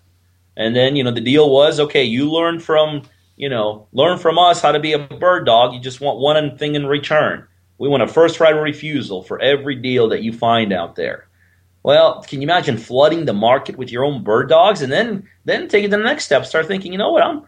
[0.58, 3.02] And then, you know, the deal was, okay, you learn from,
[3.36, 5.74] you know, learn from us how to be a bird dog.
[5.74, 7.46] You just want one thing in return.
[7.78, 11.28] We want a first right of refusal for every deal that you find out there.
[11.82, 15.68] Well, can you imagine flooding the market with your own bird dogs and then then
[15.68, 17.42] taking it to the next step, start thinking, you know what, I'm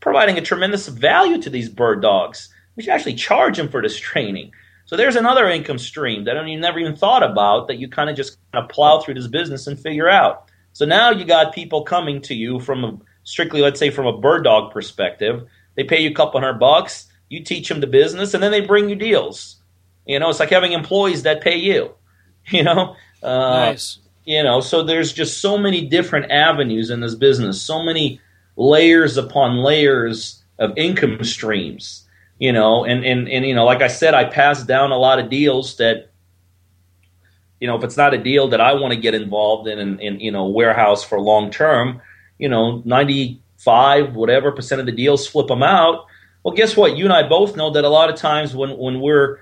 [0.00, 2.48] providing a tremendous value to these bird dogs.
[2.76, 4.52] We should actually charge them for this training.
[4.86, 8.16] So there's another income stream that you never even thought about that you kind of
[8.16, 10.48] just kind of plow through this business and figure out.
[10.72, 14.44] So now you got people coming to you from strictly, let's say, from a bird
[14.44, 15.46] dog perspective.
[15.74, 17.06] They pay you a couple hundred bucks.
[17.28, 19.56] You teach them the business, and then they bring you deals.
[20.06, 21.90] You know, it's like having employees that pay you.
[22.50, 24.00] You know, uh, nice.
[24.26, 28.20] You know, so there's just so many different avenues in this business, so many
[28.54, 32.04] layers upon layers of income streams
[32.38, 35.18] you know, and, and, and, you know, like I said, I pass down a lot
[35.18, 36.10] of deals that,
[37.60, 40.00] you know, if it's not a deal that I want to get involved in, in,
[40.00, 42.02] in you know, warehouse for long term,
[42.38, 46.06] you know, 95, whatever percent of the deals flip them out.
[46.42, 46.96] Well, guess what?
[46.96, 49.40] You and I both know that a lot of times when, when we're,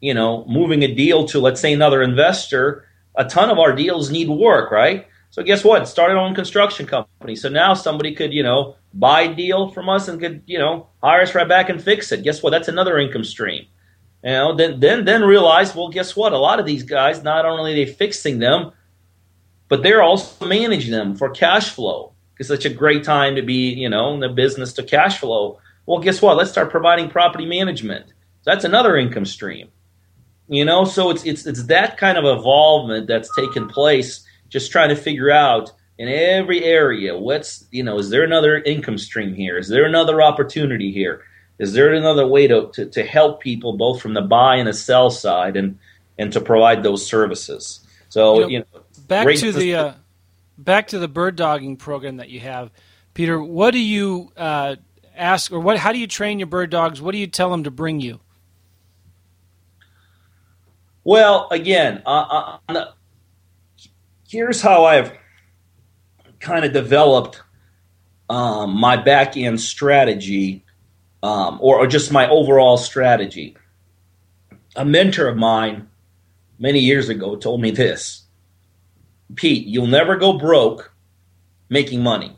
[0.00, 2.86] you know, moving a deal to, let's say, another investor,
[3.16, 5.06] a ton of our deals need work, right?
[5.30, 5.88] So guess what?
[5.88, 7.36] Started own construction company.
[7.36, 10.88] So now somebody could, you know, buy a deal from us and could, you know,
[11.02, 12.22] hire us right back and fix it.
[12.22, 12.50] Guess what?
[12.50, 13.64] That's another income stream.
[14.22, 16.34] You know, then then then realize, well, guess what?
[16.34, 18.72] A lot of these guys, not only are they fixing them,
[19.68, 22.11] but they're also managing them for cash flow.
[22.42, 25.60] It's such a great time to be, you know, in the business to cash flow.
[25.86, 26.36] Well, guess what?
[26.36, 28.08] Let's start providing property management.
[28.08, 29.68] So that's another income stream.
[30.48, 34.88] You know, so it's it's it's that kind of involvement that's taken place just trying
[34.88, 39.56] to figure out in every area what's you know is there another income stream here
[39.56, 41.22] is there another opportunity here
[41.60, 44.72] is there another way to, to, to help people both from the buy and the
[44.72, 45.78] sell side and
[46.18, 49.92] and to provide those services so you know, you know back to the uh,
[50.64, 52.70] back to the bird dogging program that you have
[53.14, 54.76] peter what do you uh,
[55.16, 57.64] ask or what how do you train your bird dogs what do you tell them
[57.64, 58.20] to bring you
[61.04, 62.92] well again uh, on the
[64.32, 65.12] here's how I've
[66.40, 67.42] kind of developed
[68.30, 70.64] um, my back end strategy
[71.22, 73.56] um, or, or just my overall strategy.
[74.74, 75.88] A mentor of mine
[76.58, 78.21] many years ago told me this
[79.34, 80.94] Pete, you'll never go broke
[81.68, 82.36] making money.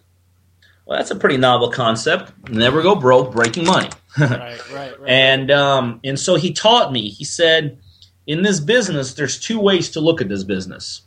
[0.87, 2.33] Well, that's a pretty novel concept.
[2.49, 3.91] Never go broke breaking money.
[4.19, 5.09] right, right, right.
[5.09, 7.09] And um, and so he taught me.
[7.09, 7.79] He said,
[8.27, 11.03] in this business, there's two ways to look at this business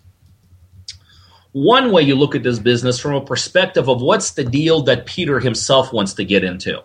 [1.58, 5.08] one way you look at this business from a perspective of what's the deal that
[5.08, 6.84] Peter himself wants to get into.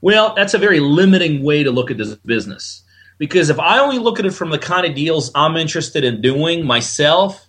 [0.00, 2.84] Well, that's a very limiting way to look at this business.
[3.18, 6.20] Because if I only look at it from the kind of deals I'm interested in
[6.20, 7.45] doing myself,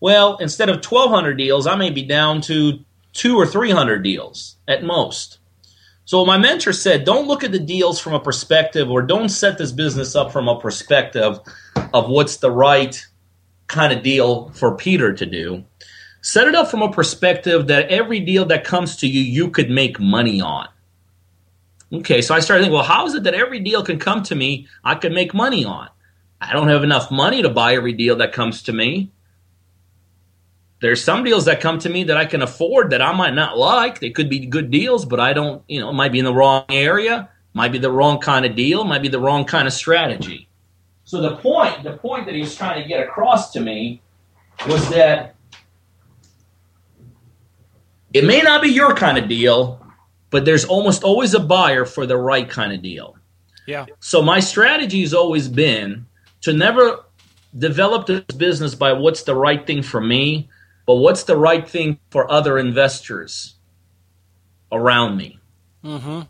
[0.00, 4.84] well, instead of 1,200 deals, I may be down to two or 300 deals at
[4.84, 5.38] most.
[6.04, 9.58] So my mentor said, don't look at the deals from a perspective or don't set
[9.58, 11.40] this business up from a perspective
[11.92, 13.04] of what's the right
[13.66, 15.64] kind of deal for Peter to do.
[16.20, 19.70] Set it up from a perspective that every deal that comes to you, you could
[19.70, 20.68] make money on.
[21.92, 24.34] Okay, so I started thinking, well, how is it that every deal can come to
[24.34, 25.88] me I can make money on?
[26.40, 29.10] I don't have enough money to buy every deal that comes to me.
[30.80, 33.56] There's some deals that come to me that I can afford that I might not
[33.56, 34.00] like.
[34.00, 36.34] They could be good deals, but I don't, you know, it might be in the
[36.34, 39.72] wrong area, might be the wrong kind of deal, might be the wrong kind of
[39.72, 40.48] strategy.
[41.04, 44.02] So the point, the point that he was trying to get across to me
[44.68, 45.36] was that
[48.12, 49.80] it may not be your kind of deal,
[50.30, 53.16] but there's almost always a buyer for the right kind of deal.
[53.66, 53.86] Yeah.
[54.00, 56.06] So my strategy has always been
[56.42, 57.04] to never
[57.58, 60.48] develop this business by what's the right thing for me,
[60.86, 63.56] but what's the right thing for other investors
[64.72, 65.38] around me.
[65.84, 66.22] Mm-hmm.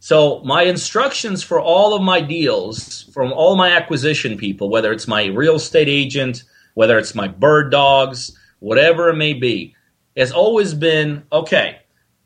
[0.00, 5.08] So my instructions for all of my deals, from all my acquisition people, whether it's
[5.08, 6.42] my real estate agent,
[6.74, 9.74] whether it's my bird dogs, whatever it may be,
[10.16, 11.78] has always been okay,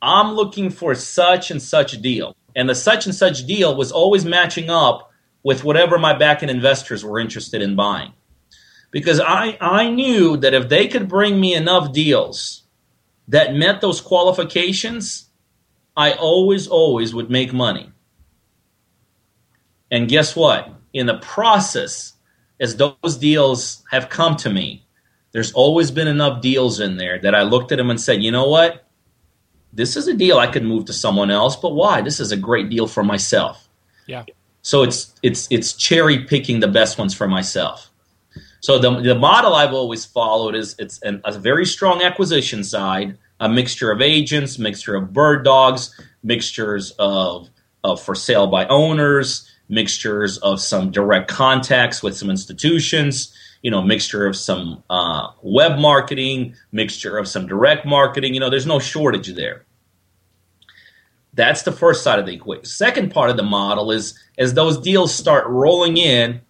[0.03, 2.37] I'm looking for such and such deal.
[2.57, 5.13] And the such and such deal was always matching up
[5.45, 8.13] with whatever my back end investors were interested in buying.
[8.91, 12.63] Because I, I knew that if they could bring me enough deals
[13.29, 15.29] that met those qualifications,
[15.97, 17.93] I always, always would make money.
[19.91, 20.73] And guess what?
[20.93, 22.15] In the process,
[22.61, 24.87] as those deals have come to me,
[25.33, 28.31] there's always been enough deals in there that I looked at them and said, you
[28.31, 28.87] know what?
[29.73, 32.01] This is a deal I could move to someone else, but why?
[32.01, 33.69] This is a great deal for myself.
[34.07, 34.25] Yeah.
[34.63, 37.88] So it's it's it's cherry picking the best ones for myself.
[38.61, 43.17] So the the model I've always followed is it's an, a very strong acquisition side,
[43.41, 47.49] a mixture of agents, mixture of bird dogs, mixtures of
[47.85, 53.33] of for sale by owners, mixtures of some direct contacts with some institutions,
[53.63, 58.35] you know, mixture of some uh, web marketing, mixture of some direct marketing.
[58.35, 59.65] You know, there's no shortage there.
[61.35, 62.65] That's the first side of the equation.
[62.65, 66.41] Second part of the model is as those deals start rolling in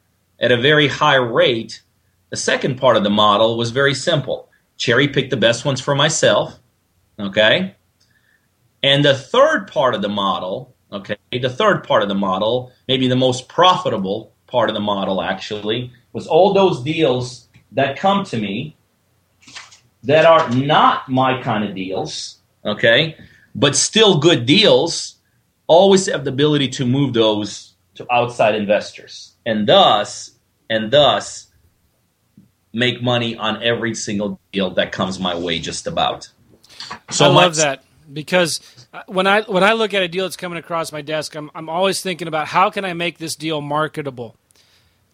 [0.41, 1.83] at a very high rate,
[2.31, 4.51] the second part of the model was very simple.
[4.77, 6.59] Cherry pick the best ones for myself,
[7.19, 7.75] okay?
[8.83, 13.09] And the third part of the model, okay, the third part of the model, maybe
[13.09, 18.39] the most profitable part of the model actually, was all those deals that come to
[18.39, 18.77] me
[20.05, 23.17] that are not my kind of deals, okay,
[23.55, 25.17] but still good deals,
[25.67, 29.35] always have the ability to move those to outside investors.
[29.45, 30.31] And thus,
[30.71, 31.48] and thus
[32.73, 36.29] make money on every single deal that comes my way just about.
[37.11, 38.61] So I love that because
[38.93, 41.51] uh, when I when I look at a deal that's coming across my desk, I'm
[41.55, 44.37] I'm always thinking about how can I make this deal marketable,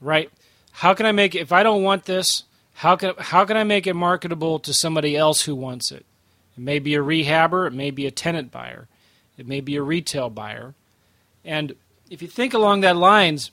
[0.00, 0.30] right?
[0.72, 2.44] How can I make it if I don't want this?
[2.74, 6.04] How can how can I make it marketable to somebody else who wants it?
[6.56, 8.88] It may be a rehabber, it may be a tenant buyer,
[9.36, 10.74] it may be a retail buyer,
[11.44, 11.74] and
[12.10, 13.50] if you think along that lines,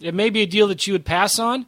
[0.00, 1.66] it may be a deal that you would pass on,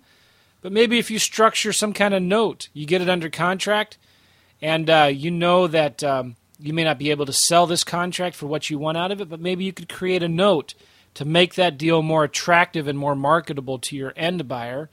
[0.64, 3.98] but maybe if you structure some kind of note, you get it under contract,
[4.62, 8.34] and uh, you know that um, you may not be able to sell this contract
[8.34, 10.72] for what you want out of it, but maybe you could create a note
[11.12, 14.88] to make that deal more attractive and more marketable to your end buyer,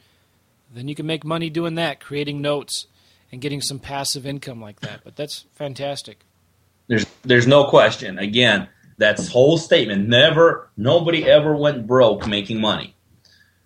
[0.74, 2.88] then you can make money doing that, creating notes
[3.32, 5.05] and getting some passive income like that.
[5.05, 6.26] But that's fantastic.
[6.88, 8.19] There's there's no question.
[8.19, 8.67] Again,
[8.97, 10.09] that's whole statement.
[10.09, 12.93] Never nobody ever went broke making money.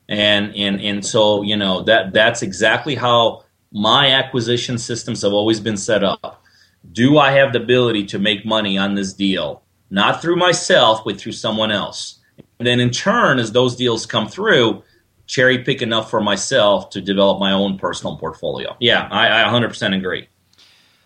[0.07, 5.59] And and and so, you know, that that's exactly how my acquisition systems have always
[5.59, 6.43] been set up.
[6.91, 9.63] Do I have the ability to make money on this deal?
[9.89, 12.19] Not through myself, but through someone else.
[12.59, 14.83] And then in turn, as those deals come through,
[15.27, 18.75] cherry pick enough for myself to develop my own personal portfolio.
[18.79, 20.27] Yeah, I, I 100% agree.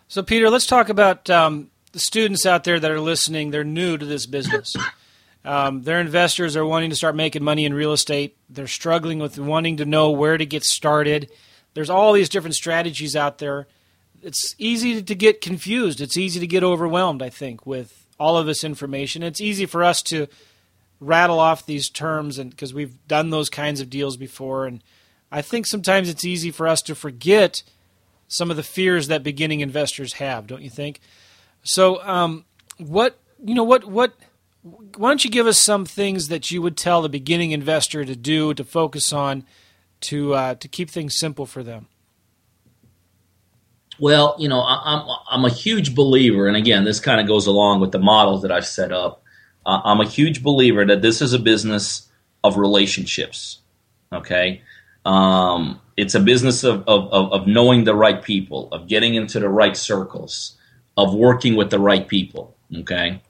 [0.07, 3.51] So, Peter, let's talk about um, the students out there that are listening.
[3.51, 4.75] They're new to this business.
[5.45, 8.37] Um, their investors are wanting to start making money in real estate.
[8.49, 11.31] They're struggling with wanting to know where to get started.
[11.73, 13.67] There's all these different strategies out there.
[14.21, 16.01] It's easy to get confused.
[16.01, 19.23] It's easy to get overwhelmed, I think, with all of this information.
[19.23, 20.27] It's easy for us to
[20.99, 24.83] rattle off these terms and because we've done those kinds of deals before and
[25.31, 27.63] I think sometimes it's easy for us to forget
[28.27, 30.99] some of the fears that beginning investors have, don't you think?
[31.63, 32.45] So, um,
[32.77, 34.13] what you know, what what
[34.61, 38.15] why don't you give us some things that you would tell the beginning investor to
[38.15, 39.45] do to focus on
[40.01, 41.87] to uh, to keep things simple for them?
[43.99, 47.47] Well, you know, I, am I'm a huge believer, and again, this kind of goes
[47.47, 49.23] along with the models that I've set up.
[49.65, 52.09] Uh, I'm a huge believer that this is a business
[52.43, 53.59] of relationships.
[54.11, 54.61] Okay,
[55.05, 59.49] um, it's a business of, of, of knowing the right people, of getting into the
[59.49, 60.57] right circles,
[60.97, 62.55] of working with the right people.
[62.73, 63.21] Okay,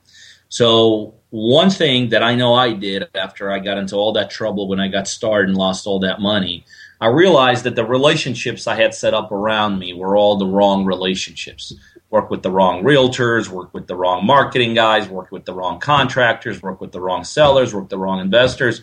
[0.48, 4.68] so one thing that I know I did after I got into all that trouble
[4.68, 6.64] when I got started and lost all that money
[7.00, 10.84] I realized that the relationships I had set up around me were all the wrong
[10.84, 11.72] relationships.
[12.10, 15.80] Work with the wrong realtors, work with the wrong marketing guys, work with the wrong
[15.80, 18.82] contractors, work with the wrong sellers, work with the wrong investors.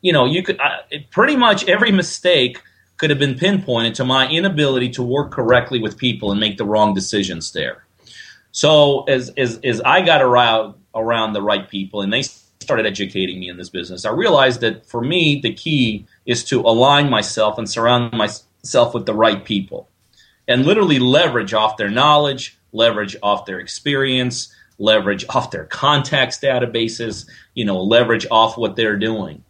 [0.00, 2.62] You know, you could uh, pretty much every mistake
[2.98, 6.64] could have been pinpointed to my inability to work correctly with people and make the
[6.64, 7.85] wrong decisions there.
[8.56, 13.38] So as as, as I got around around the right people and they started educating
[13.38, 17.58] me in this business, I realized that for me the key is to align myself
[17.58, 19.90] and surround myself with the right people
[20.48, 27.28] and literally leverage off their knowledge, leverage off their experience, leverage off their contacts databases,
[27.52, 29.44] you know, leverage off what they're doing.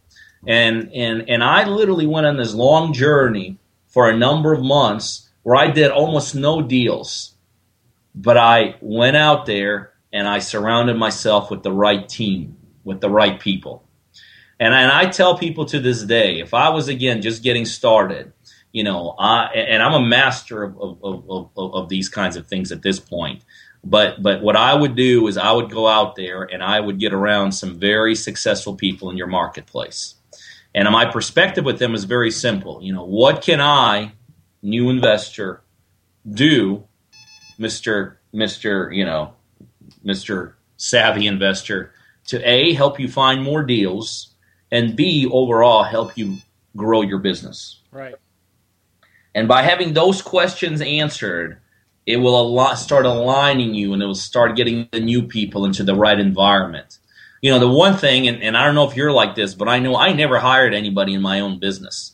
[0.45, 5.29] And and and I literally went on this long journey for a number of months
[5.43, 7.36] where I did almost no deals.
[8.19, 13.11] But I went out there and I surrounded myself with the right team, with the
[13.11, 13.83] right people.
[14.59, 18.33] And, and I tell people to this day, if I was again just getting started,
[18.71, 22.71] you know, I, and I'm a master of, of, of, of, these kinds of things
[22.71, 23.43] at this point.
[23.83, 26.99] But but what I would do is I would go out there and I would
[26.99, 30.15] get around some very successful people in your marketplace.
[30.73, 32.81] And my perspective with them is very simple.
[32.81, 34.13] You know, what can I,
[34.63, 35.61] new investor,
[36.27, 36.86] do,
[37.57, 39.33] Mister Mister, you know,
[40.03, 41.91] Mister Savvy Investor,
[42.27, 44.33] to a help you find more deals
[44.71, 46.37] and B, overall help you
[46.75, 47.81] grow your business.
[47.91, 48.15] Right.
[49.33, 51.59] And by having those questions answered,
[52.05, 55.95] it will start aligning you and it will start getting the new people into the
[55.95, 56.99] right environment.
[57.41, 59.67] You know, the one thing, and, and I don't know if you're like this, but
[59.67, 62.13] I know I never hired anybody in my own business.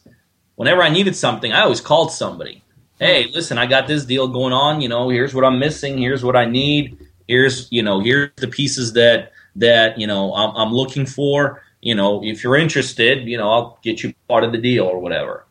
[0.55, 2.62] Whenever I needed something, I always called somebody.
[2.99, 4.81] Hey, listen, I got this deal going on.
[4.81, 5.97] You know, here's what I'm missing.
[5.97, 6.97] Here's what I need.
[7.27, 11.95] Here's, you know, here's the pieces that that you know I'm, I'm looking for you
[11.95, 15.45] know, if you're interested, you know, I'll get you part of the deal or whatever.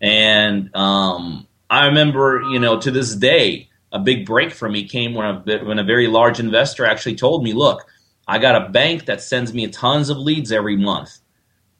[0.00, 5.14] And um, I remember, you know, to this day, a big break for me came
[5.14, 7.86] when a, when a very large investor actually told me, look,
[8.26, 11.18] I got a bank that sends me tons of leads every month.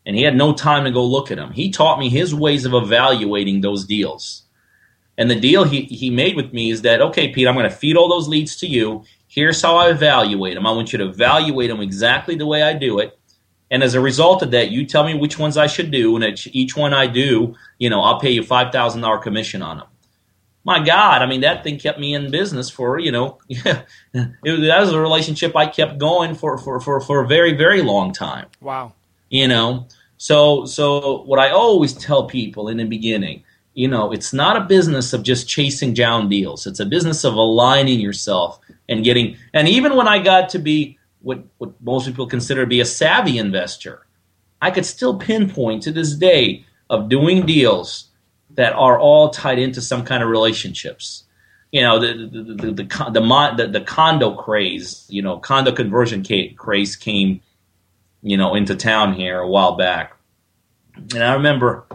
[0.06, 1.52] And he had no time to go look at them.
[1.52, 4.44] He taught me his ways of evaluating those deals.
[5.18, 7.76] And the deal he, he made with me is that, okay, Pete, I'm going to
[7.76, 9.04] feed all those leads to you.
[9.26, 10.66] Here's how I evaluate them.
[10.66, 13.18] I want you to evaluate them exactly the way I do it.
[13.70, 16.46] And as a result of that, you tell me which ones I should do, and
[16.52, 19.86] each one I do, you know, I'll pay you five thousand dollar commission on them.
[20.64, 23.82] My God, I mean, that thing kept me in business for you know, yeah,
[24.14, 27.82] it, that was a relationship I kept going for for for for a very very
[27.82, 28.46] long time.
[28.60, 28.94] Wow.
[29.28, 33.44] You know, so so what I always tell people in the beginning,
[33.78, 36.66] you know, it's not a business of just chasing down deals.
[36.66, 38.58] It's a business of aligning yourself
[38.88, 39.36] and getting.
[39.54, 42.84] And even when I got to be what, what most people consider to be a
[42.84, 44.04] savvy investor,
[44.60, 48.08] I could still pinpoint to this day of doing deals
[48.56, 51.22] that are all tied into some kind of relationships.
[51.70, 56.24] You know, the the the the, the, the, the condo craze, you know, condo conversion
[56.56, 57.42] craze came,
[58.22, 60.16] you know, into town here a while back,
[61.14, 61.86] and I remember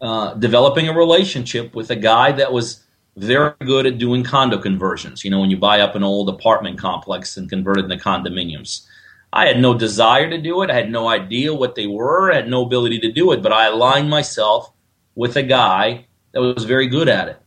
[0.00, 2.82] uh, developing a relationship with a guy that was
[3.16, 5.24] very good at doing condo conversions.
[5.24, 8.86] You know, when you buy up an old apartment complex and convert it into condominiums.
[9.32, 10.70] I had no desire to do it.
[10.70, 12.32] I had no idea what they were.
[12.32, 14.72] I had no ability to do it, but I aligned myself
[15.14, 17.40] with a guy that was very good at it.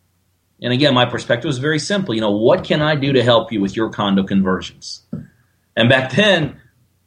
[0.62, 2.14] And again, my perspective was very simple.
[2.14, 5.04] You know, what can I do to help you with your condo conversions?
[5.76, 6.60] And back then,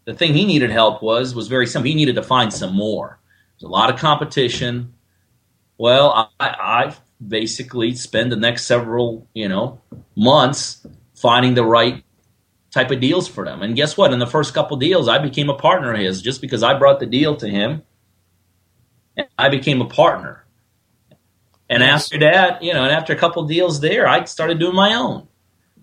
[0.04, 1.88] the thing he needed help was was very simple.
[1.88, 3.18] He needed to find some more.
[3.54, 4.94] There's a lot of competition.
[5.82, 6.94] Well, I, I
[7.26, 9.80] basically spend the next several, you know,
[10.14, 12.04] months finding the right
[12.70, 13.62] type of deals for them.
[13.62, 14.12] And guess what?
[14.12, 17.00] In the first couple deals, I became a partner of his just because I brought
[17.00, 17.82] the deal to him.
[19.36, 20.46] I became a partner.
[21.68, 24.94] And after that, you know, and after a couple deals there, I started doing my
[24.94, 25.26] own.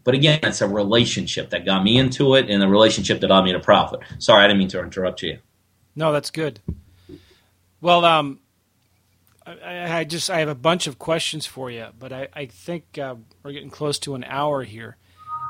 [0.05, 3.43] But again, it's a relationship that got me into it and a relationship that got
[3.43, 3.99] me to profit.
[4.19, 5.39] Sorry, I didn't mean to interrupt you.
[5.93, 6.61] No, that's good.
[7.81, 8.39] Well, um,
[9.63, 12.97] I, I, just I have a bunch of questions for you, but I, I think
[12.97, 14.97] uh, we're getting close to an hour here.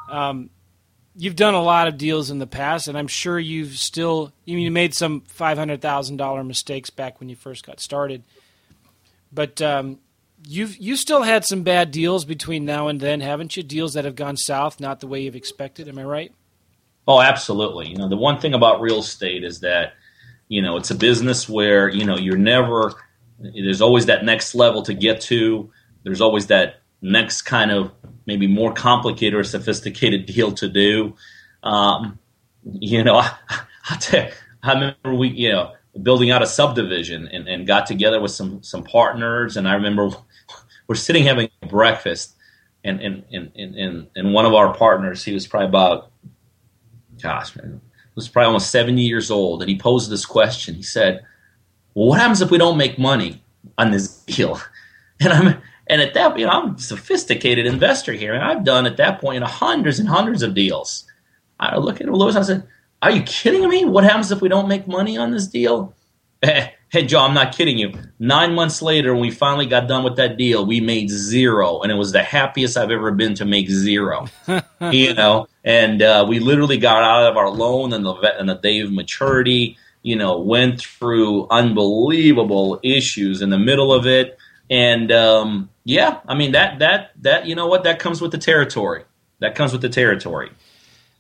[0.10, 0.50] Um,
[1.16, 4.72] you've done a lot of deals in the past, and I'm sure you've still you
[4.72, 8.24] made some five hundred thousand dollar mistakes back when you first got started.
[9.32, 10.00] But um,
[10.48, 13.64] you've you still had some bad deals between now and then, haven't you?
[13.64, 15.88] Deals that have gone south, not the way you've expected.
[15.88, 16.34] Am I right?
[17.08, 17.88] Oh, absolutely.
[17.90, 19.94] You know, the one thing about real estate is that
[20.48, 22.94] you know it's a business where you know you're never.
[23.40, 25.72] There's always that next level to get to.
[26.04, 27.92] There's always that next kind of
[28.26, 31.16] maybe more complicated or sophisticated deal to do.
[31.64, 32.20] Um,
[32.64, 33.32] you know, I,
[33.90, 34.30] I, tell
[34.64, 35.74] I remember we, you know,
[36.04, 40.10] building out a subdivision and, and got together with some some partners, and I remember
[40.88, 42.36] we're sitting having breakfast,
[42.84, 46.12] and and and and, and one of our partners, he was probably about,
[47.22, 47.82] gosh, man,
[48.16, 50.76] was probably almost seventy years old, and he posed this question.
[50.76, 51.26] He said,
[52.00, 53.44] "Well, what happens if we don't make money
[53.78, 54.60] on this deal?"
[55.22, 58.86] And I'm and at that, you know, I'm a sophisticated investor here, and I've done
[58.86, 61.04] at that point you know, hundreds and hundreds of deals.
[61.60, 62.66] I look at Lewis, I said,
[63.02, 63.84] "Are you kidding me?
[63.84, 65.94] What happens if we don't make money on this deal?"
[66.42, 67.94] hey, Joe, I'm not kidding you.
[68.18, 71.92] Nine months later, when we finally got done with that deal, we made zero, and
[71.92, 74.28] it was the happiest I've ever been to make zero.
[74.92, 78.56] you know, and uh, we literally got out of our loan and the and the
[78.56, 79.78] day of maturity.
[80.10, 86.34] You know, went through unbelievable issues in the middle of it, and um, yeah, I
[86.34, 89.04] mean that that that you know what that comes with the territory.
[89.38, 90.50] That comes with the territory.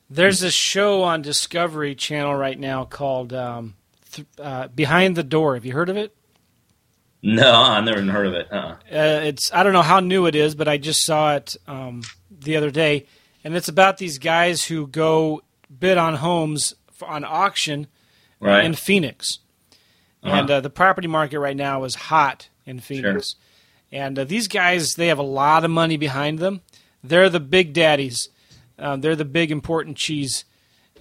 [0.09, 3.75] There's a show on Discovery Channel right now called um,
[4.11, 5.53] th- uh, Behind the Door.
[5.53, 6.15] Have you heard of it?
[7.21, 8.47] No, I've never heard of it.
[8.51, 8.71] Uh-uh.
[8.91, 12.01] Uh, it's I don't know how new it is, but I just saw it um,
[12.31, 13.05] the other day,
[13.43, 16.73] and it's about these guys who go bid on homes
[17.03, 17.85] on auction
[18.39, 18.65] right.
[18.65, 19.39] in Phoenix,
[20.23, 20.35] uh-huh.
[20.35, 23.31] and uh, the property market right now is hot in Phoenix.
[23.31, 23.39] Sure.
[23.91, 26.61] And uh, these guys, they have a lot of money behind them.
[27.03, 28.29] They're the big daddies.
[28.77, 30.45] Uh, they're the big important cheese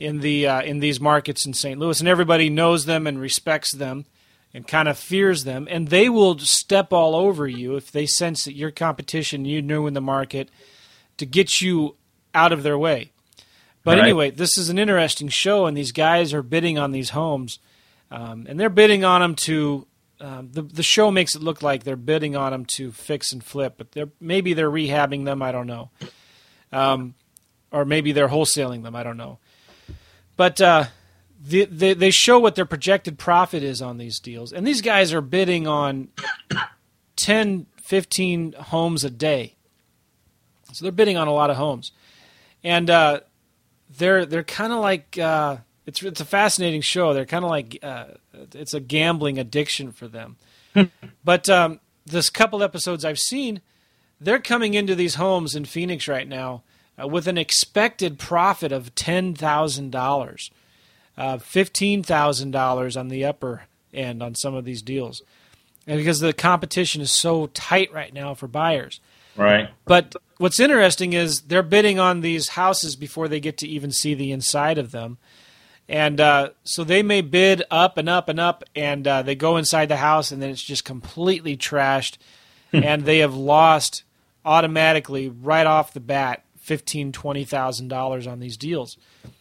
[0.00, 1.78] in the uh, in these markets in St.
[1.78, 4.06] Louis, and everybody knows them and respects them,
[4.54, 5.66] and kind of fears them.
[5.70, 9.86] And they will step all over you if they sense that your competition, you new
[9.86, 10.50] in the market,
[11.18, 11.96] to get you
[12.34, 13.12] out of their way.
[13.88, 14.04] But right.
[14.04, 17.58] anyway, this is an interesting show, and these guys are bidding on these homes,
[18.10, 19.86] um, and they're bidding on them to
[20.20, 23.42] um, the the show makes it look like they're bidding on them to fix and
[23.42, 25.40] flip, but they're maybe they're rehabbing them.
[25.40, 25.88] I don't know,
[26.70, 27.14] um,
[27.72, 28.94] or maybe they're wholesaling them.
[28.94, 29.38] I don't know,
[30.36, 30.84] but uh,
[31.42, 35.14] the, the, they show what their projected profit is on these deals, and these guys
[35.14, 36.08] are bidding on
[37.16, 39.54] 10, 15 homes a day.
[40.74, 41.92] So they're bidding on a lot of homes,
[42.62, 43.20] and uh,
[43.98, 47.12] they're they're kind of like uh, it's it's a fascinating show.
[47.12, 48.04] They're kind of like uh,
[48.54, 50.36] it's a gambling addiction for them.
[51.24, 53.60] but um, this couple episodes I've seen,
[54.20, 56.62] they're coming into these homes in Phoenix right now
[57.00, 60.50] uh, with an expected profit of ten thousand dollars,
[61.16, 65.22] uh, fifteen thousand dollars on the upper end on some of these deals,
[65.86, 69.00] and because the competition is so tight right now for buyers.
[69.38, 69.70] Right.
[69.84, 74.14] But what's interesting is they're bidding on these houses before they get to even see
[74.14, 75.18] the inside of them.
[75.88, 79.56] And uh, so they may bid up and up and up, and uh, they go
[79.56, 82.18] inside the house, and then it's just completely trashed,
[82.72, 82.82] hmm.
[82.84, 84.02] and they have lost
[84.44, 88.98] automatically right off the bat fifteen, twenty thousand dollars on these deals.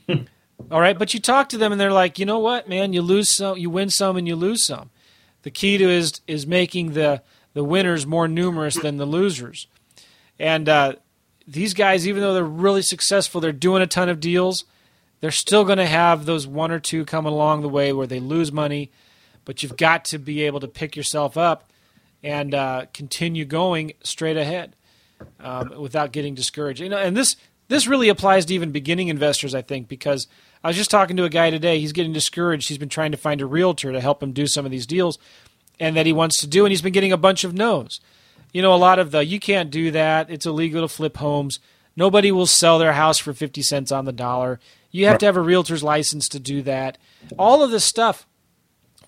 [0.08, 0.24] Hmm.
[0.72, 3.02] All right, but you talk to them, and they're like, you know what, man, you
[3.02, 4.90] lose some, you win some, and you lose some.
[5.44, 7.24] The key to is is making the
[7.54, 9.68] the winners more numerous than the losers,
[10.40, 10.94] and uh,
[11.48, 14.66] these guys, even though they're really successful, they're doing a ton of deals
[15.20, 18.20] they're still going to have those one or two coming along the way where they
[18.20, 18.92] lose money,
[19.46, 21.72] but you've got to be able to pick yourself up
[22.24, 24.76] and uh, continue going straight ahead
[25.40, 26.82] um, without getting discouraged.
[26.82, 27.36] You know, and this
[27.68, 30.28] this really applies to even beginning investors, I think, because
[30.64, 31.80] I was just talking to a guy today.
[31.80, 32.70] He's getting discouraged.
[32.70, 35.18] He's been trying to find a realtor to help him do some of these deals,
[35.80, 38.00] and that he wants to do, and he's been getting a bunch of no's.
[38.54, 40.30] You know, a lot of the you can't do that.
[40.30, 41.60] It's illegal to flip homes.
[41.96, 44.60] Nobody will sell their house for 50 cents on the dollar.
[44.92, 46.98] You have to have a realtor's license to do that.
[47.38, 48.28] All of this stuff.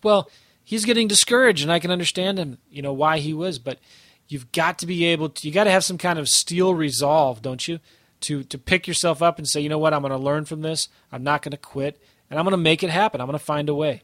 [0.04, 0.30] Well,
[0.64, 2.58] he's getting discouraged, and I can understand him.
[2.70, 3.80] You know why he was, but
[4.28, 5.48] you've got to be able to.
[5.48, 7.80] You got to have some kind of steel resolve, don't you?
[8.22, 10.62] To to pick yourself up and say, you know what, I'm going to learn from
[10.62, 10.90] this.
[11.12, 13.22] I'm not going to quit, and I'm going to make it happen.
[13.22, 14.04] I'm going to find a way.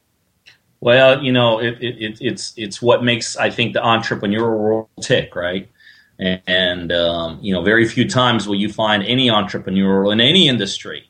[0.81, 5.35] Well, you know, it, it, it's it's what makes I think the entrepreneurial world tick,
[5.35, 5.69] right?
[6.19, 10.47] And, and um, you know, very few times will you find any entrepreneur in any
[10.47, 11.09] industry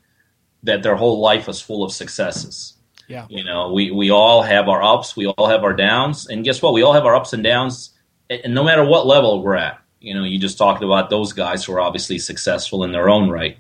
[0.64, 2.74] that their whole life is full of successes.
[3.08, 3.28] Yeah.
[3.30, 6.62] You know, we, we all have our ups, we all have our downs, and guess
[6.62, 6.74] what?
[6.74, 7.92] We all have our ups and downs,
[8.30, 9.80] and no matter what level we're at.
[10.00, 13.30] You know, you just talked about those guys who are obviously successful in their own
[13.30, 13.58] right.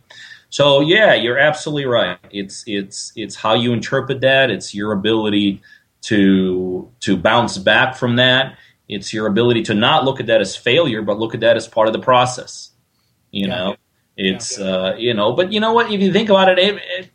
[0.50, 2.20] So yeah, you're absolutely right.
[2.30, 4.52] It's it's it's how you interpret that.
[4.52, 5.62] It's your ability
[6.06, 8.58] to to bounce back from that.
[8.88, 11.68] It's your ability to not look at that as failure, but look at that as
[11.68, 12.72] part of the process.
[13.32, 13.56] You yeah.
[13.56, 13.76] know,
[14.16, 14.66] it's yeah.
[14.66, 15.92] uh, you know, but you know what?
[15.92, 17.10] If you think about it, it, it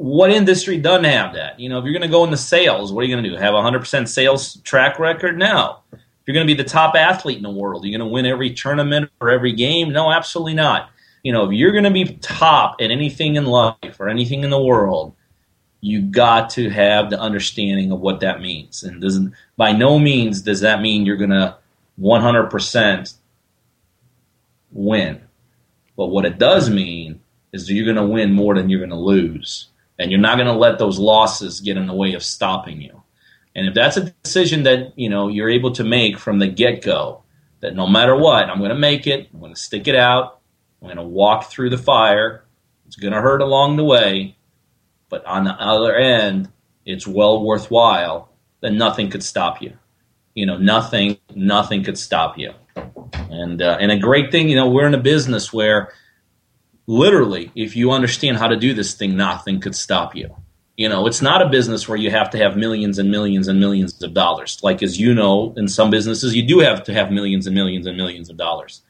[0.00, 1.60] what industry doesn't have that?
[1.60, 3.36] You know, if you're going to go into sales, what are you going to do?
[3.36, 5.36] Have a 100% sales track record?
[5.36, 5.80] No.
[5.92, 8.24] If you're going to be the top athlete in the world, you're going to win
[8.24, 9.92] every tournament or every game?
[9.92, 10.88] No, absolutely not.
[11.22, 14.48] You know, if you're going to be top at anything in life or anything in
[14.48, 15.14] the world,
[15.80, 18.82] you got to have the understanding of what that means.
[18.82, 21.56] And doesn't by no means does that mean you're to
[22.00, 23.14] 100%
[24.72, 25.20] win.
[25.96, 27.20] But what it does mean
[27.52, 29.68] is that you're to win more than you're to lose
[29.98, 33.02] and you're not to let those losses get in the way of stopping you.
[33.54, 36.82] And if that's a decision that you know you're able to make from the get
[36.82, 37.22] go,
[37.60, 39.28] that no matter what, I'm to make it.
[39.32, 40.40] I'm to stick it out.
[40.80, 42.44] I'm to walk through the fire.
[42.86, 44.36] It's to hurt along the way,
[45.10, 46.48] but on the other end,
[46.86, 48.30] it's well worthwhile.
[48.62, 49.74] Then nothing could stop you.
[50.34, 52.52] You know, nothing, nothing could stop you.
[53.30, 55.92] And uh, and a great thing, you know, we're in a business where
[56.86, 60.34] literally, if you understand how to do this thing, nothing could stop you.
[60.76, 63.60] You know, it's not a business where you have to have millions and millions and
[63.60, 64.58] millions of dollars.
[64.62, 67.86] Like, as you know, in some businesses, you do have to have millions and millions
[67.86, 68.82] and millions of dollars.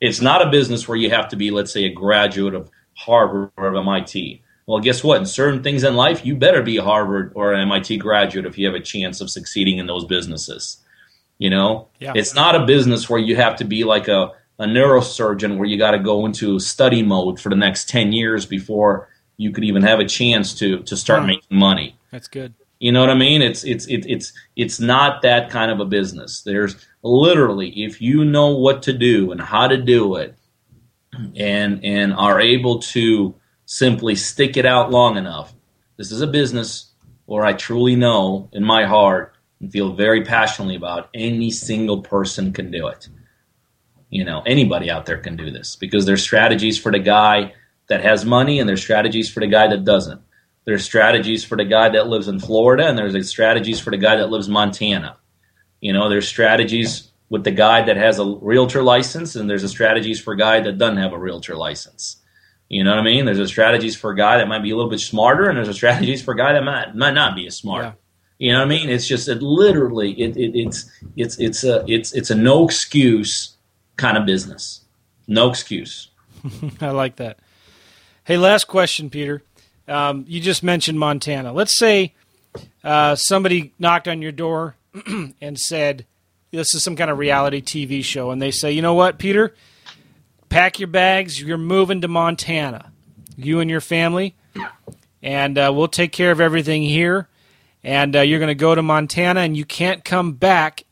[0.00, 3.52] It's not a business where you have to be, let's say, a graduate of Harvard
[3.56, 4.42] or of MIT.
[4.66, 5.20] Well, guess what?
[5.20, 8.58] In certain things in life, you better be a Harvard or an MIT graduate if
[8.58, 10.78] you have a chance of succeeding in those businesses.
[11.38, 12.14] You know, yeah.
[12.16, 15.76] it's not a business where you have to be like a a neurosurgeon where you
[15.76, 19.82] got to go into study mode for the next 10 years before you could even
[19.82, 21.96] have a chance to to start making money.
[22.10, 22.54] That's good.
[22.78, 23.42] You know what I mean?
[23.42, 26.42] It's it's it, it's it's not that kind of a business.
[26.42, 30.36] There's literally if you know what to do and how to do it
[31.36, 33.34] and and are able to
[33.66, 35.52] simply stick it out long enough.
[35.96, 36.92] This is a business
[37.26, 42.52] where I truly know in my heart and feel very passionately about any single person
[42.52, 43.08] can do it.
[44.08, 47.54] You know, anybody out there can do this because there's strategies for the guy
[47.88, 50.22] that has money and there's strategies for the guy that doesn't.
[50.64, 54.16] There's strategies for the guy that lives in Florida and there's strategies for the guy
[54.16, 55.16] that lives Montana.
[55.80, 59.68] You know, there's strategies with the guy that has a realtor license and there's a
[59.68, 62.22] strategies for a guy that doesn't have a realtor license.
[62.68, 63.24] You know what I mean?
[63.24, 65.68] There's a strategies for a guy that might be a little bit smarter, and there's
[65.68, 67.84] a strategies for a guy that might might not be as smart.
[67.84, 67.92] Yeah.
[68.38, 68.90] You know what I mean?
[68.90, 73.56] It's just it literally it, it, it's it's it's a it's it's a no excuse
[73.96, 74.82] kind of business.
[75.26, 76.08] No excuse.
[76.80, 77.38] I like that.
[78.24, 79.42] Hey, last question, Peter.
[79.88, 81.52] Um, you just mentioned Montana.
[81.52, 82.14] Let's say
[82.82, 84.74] uh, somebody knocked on your door
[85.40, 86.04] and said,
[86.50, 88.30] This is some kind of reality TV show.
[88.30, 89.54] And they say, You know what, Peter?
[90.48, 91.40] Pack your bags.
[91.40, 92.92] You're moving to Montana.
[93.36, 94.34] You and your family.
[95.22, 97.28] And uh, we'll take care of everything here.
[97.82, 100.84] And uh, you're going to go to Montana, and you can't come back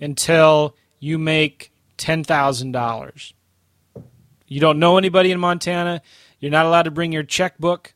[0.00, 3.32] until you make $10,000.
[4.46, 6.00] You don't know anybody in Montana.
[6.40, 7.92] You're not allowed to bring your checkbook.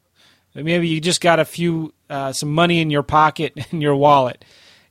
[0.54, 4.44] Maybe you just got a few, uh, some money in your pocket, in your wallet.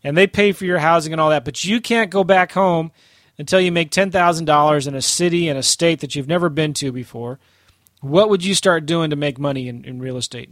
[0.04, 1.46] And they pay for your housing and all that.
[1.46, 2.92] But you can't go back home
[3.38, 6.92] until you make $10,000 in a city and a state that you've never been to
[6.92, 7.40] before.
[8.02, 10.50] What would you start doing to make money in, in real estate?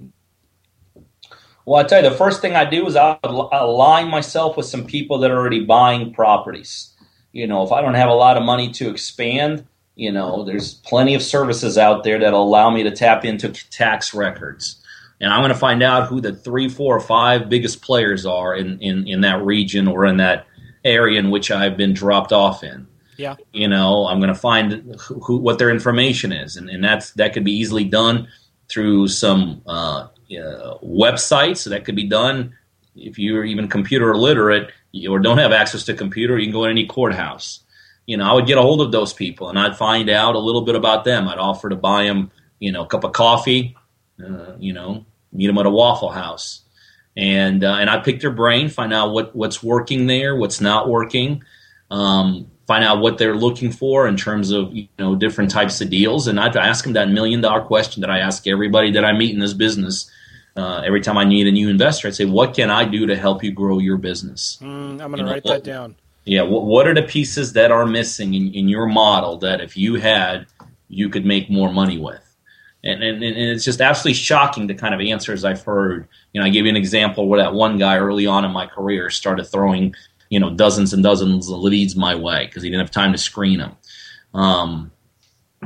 [1.66, 4.86] Well, I tell you, the first thing I do is I align myself with some
[4.86, 6.94] people that are already buying properties
[7.32, 9.66] you know, if I don't have a lot of money to expand,
[9.96, 14.14] you know, there's plenty of services out there that'll allow me to tap into tax
[14.14, 14.82] records.
[15.22, 18.56] And I'm going to find out who the three, four, or five biggest players are
[18.56, 20.46] in, in, in that region or in that
[20.84, 22.88] area in which I've been dropped off in.
[23.18, 23.36] Yeah.
[23.52, 27.12] You know, I'm going to find who, who, what their information is, and, and that's
[27.14, 28.28] that could be easily done
[28.70, 31.58] through some uh, uh, websites.
[31.58, 32.56] So that could be done
[32.96, 34.72] if you're even computer illiterate
[35.08, 37.62] or don't have access to computer, you can go to any courthouse.
[38.06, 40.40] You know, I would get a hold of those people and I'd find out a
[40.40, 41.28] little bit about them.
[41.28, 43.76] I'd offer to buy them, you know, a cup of coffee,
[44.24, 46.62] uh, you know, meet them at a Waffle House,
[47.20, 50.88] and uh, and I pick their brain, find out what what's working there, what's not
[50.88, 51.44] working,
[51.92, 55.90] um, find out what they're looking for in terms of you know different types of
[55.90, 59.12] deals, and I'd ask them that million dollar question that I ask everybody that I
[59.12, 60.10] meet in this business
[60.56, 63.18] uh, every time I need a new investor, I'd say, "What can I do to
[63.18, 65.98] help you grow your business?" Mm, I'm going to write that down.
[66.24, 69.76] Yeah, what, what, are the pieces that are missing in, in your model that if
[69.76, 70.46] you had,
[70.88, 72.24] you could make more money with?
[72.84, 76.08] And, and, and it's just absolutely shocking the kind of answers I've heard.
[76.34, 78.68] You know, I gave you an example where that one guy early on in my
[78.68, 79.96] career started throwing,
[80.30, 83.18] you know, dozens and dozens of leads my way because he didn't have time to
[83.18, 83.76] screen them.
[84.34, 84.92] Um,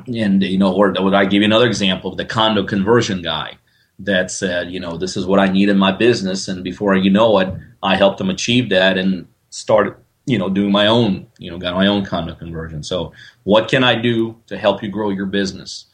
[0.08, 3.58] and you know, or would I give you another example of the condo conversion guy
[4.00, 7.12] that said, you know, this is what I need in my business, and before you
[7.12, 9.96] know it, I helped them achieve that and started,
[10.26, 12.82] you know, doing my own, you know, got my own condo conversion.
[12.82, 15.86] So, what can I do to help you grow your business?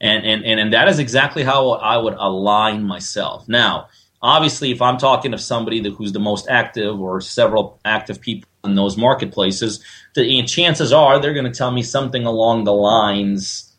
[0.00, 3.48] And and and, and that is exactly how I would align myself.
[3.48, 3.88] Now,
[4.22, 8.48] obviously, if I'm talking to somebody that, who's the most active or several active people
[8.64, 9.82] in those marketplaces,
[10.14, 13.74] the chances are they're going to tell me something along the lines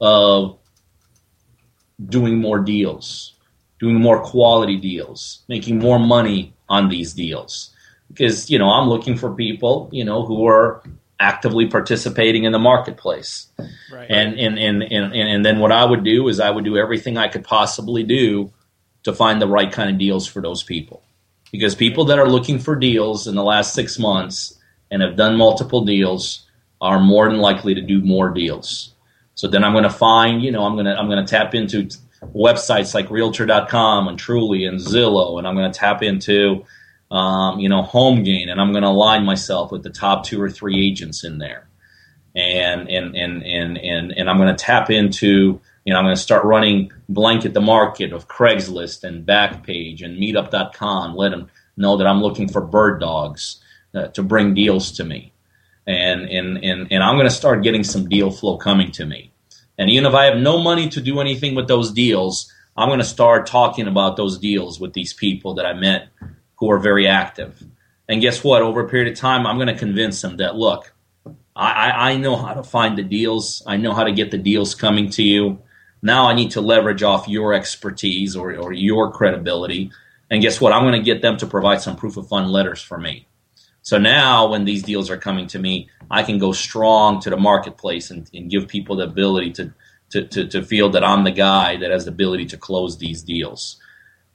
[0.00, 0.58] of
[2.04, 3.34] doing more deals,
[3.80, 7.70] doing more quality deals, making more money on these deals.
[8.08, 10.82] Because, you know, I'm looking for people, you know, who are
[11.18, 13.48] actively participating in the marketplace.
[13.92, 14.06] Right.
[14.10, 17.16] And, and, and, and, and then what I would do is I would do everything
[17.16, 18.52] I could possibly do
[19.04, 21.02] to find the right kind of deals for those people.
[21.52, 24.58] Because people that are looking for deals in the last six months
[24.90, 26.44] and have done multiple deals
[26.80, 28.92] are more than likely to do more deals.
[29.34, 31.54] So then I'm going to find, you know, I'm going to I'm going to tap
[31.54, 31.88] into
[32.34, 36.64] websites like Realtor.com and Trulia and Zillow, and I'm going to tap into,
[37.10, 40.50] um, you know, HomeGain, and I'm going to align myself with the top two or
[40.50, 41.68] three agents in there,
[42.34, 46.16] and and and and and, and I'm going to tap into, you know, I'm going
[46.16, 51.14] to start running blanket the market of Craigslist and Backpage and Meetup.com.
[51.14, 53.60] Let them know that I'm looking for bird dogs
[53.94, 55.32] uh, to bring deals to me
[55.86, 59.32] and and and, and I'm going to start getting some deal flow coming to me.
[59.78, 62.98] And even if I have no money to do anything with those deals, I'm going
[62.98, 66.08] to start talking about those deals with these people that I met
[66.58, 67.62] who are very active.
[68.08, 68.62] And guess what?
[68.62, 70.92] Over a period of time, I'm going to convince them that look,
[71.54, 73.62] I, I know how to find the deals.
[73.66, 75.58] I know how to get the deals coming to you.
[76.02, 79.90] Now I need to leverage off your expertise or, or your credibility.
[80.30, 80.72] And guess what?
[80.72, 83.26] I'm going to get them to provide some proof of fund letters for me.
[83.82, 87.36] So now when these deals are coming to me, I can go strong to the
[87.36, 89.72] marketplace and, and give people the ability to,
[90.10, 93.22] to, to, to, feel that I'm the guy that has the ability to close these
[93.22, 93.80] deals.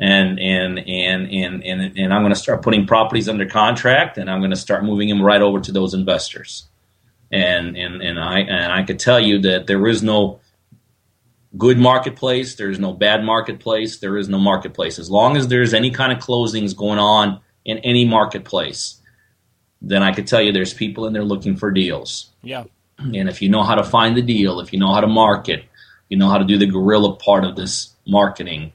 [0.01, 4.31] And, and, and, and, and, and I'm going to start putting properties under contract and
[4.31, 6.67] I'm going to start moving them right over to those investors.
[7.31, 10.39] And, and, and I, and I could tell you that there is no
[11.55, 12.55] good marketplace.
[12.55, 13.99] There's no bad marketplace.
[13.99, 14.97] There is no marketplace.
[14.97, 18.99] As long as there's any kind of closings going on in any marketplace,
[19.83, 22.31] then I could tell you there's people in there looking for deals.
[22.41, 22.63] Yeah.
[22.97, 25.65] And if you know how to find the deal, if you know how to market,
[26.09, 28.73] you know how to do the guerrilla part of this marketing,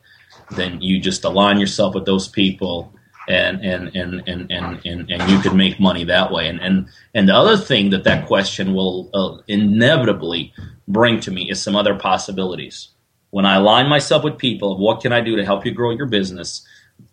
[0.53, 2.93] then you just align yourself with those people
[3.29, 6.49] and and and and and, and, and you can make money that way.
[6.49, 10.53] And and and the other thing that that question will uh, inevitably
[10.87, 12.89] bring to me is some other possibilities.
[13.31, 16.07] When I align myself with people what can I do to help you grow your
[16.07, 16.65] business,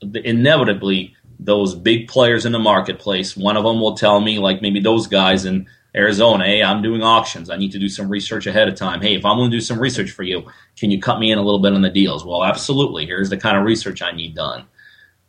[0.01, 3.35] inevitably those big players in the marketplace.
[3.35, 7.03] One of them will tell me, like maybe those guys in Arizona, hey, I'm doing
[7.03, 7.49] auctions.
[7.49, 9.01] I need to do some research ahead of time.
[9.01, 10.43] Hey, if I'm going to do some research for you,
[10.77, 12.25] can you cut me in a little bit on the deals?
[12.25, 13.05] Well, absolutely.
[13.05, 14.65] Here's the kind of research I need done.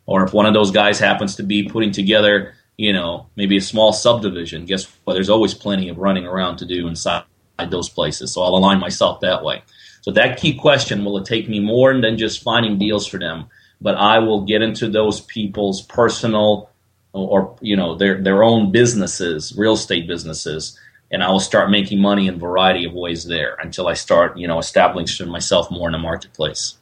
[0.07, 3.61] Or if one of those guys happens to be putting together, you know, maybe a
[3.61, 5.13] small subdivision, guess what?
[5.13, 7.23] There's always plenty of running around to do inside
[7.69, 8.33] those places.
[8.33, 9.63] So I'll align myself that way.
[10.01, 13.49] So that key question will it take me more than just finding deals for them?
[13.81, 16.69] but I will get into those people's personal
[17.15, 20.79] or you know their their own businesses, real estate businesses,
[21.11, 24.37] and I will start making money in a variety of ways there until I start
[24.37, 26.77] you know establishing myself more in the marketplace.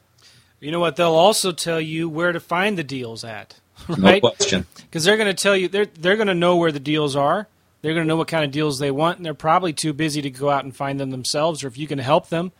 [0.60, 0.96] You know what?
[0.96, 3.60] They'll also tell you where to find the deals at.
[3.88, 4.22] Right?
[4.22, 4.66] No question.
[4.76, 7.48] Because they're going to tell you they're they're going to know where the deals are.
[7.82, 10.22] They're going to know what kind of deals they want, and they're probably too busy
[10.22, 11.62] to go out and find them themselves.
[11.62, 12.52] Or if you can help them,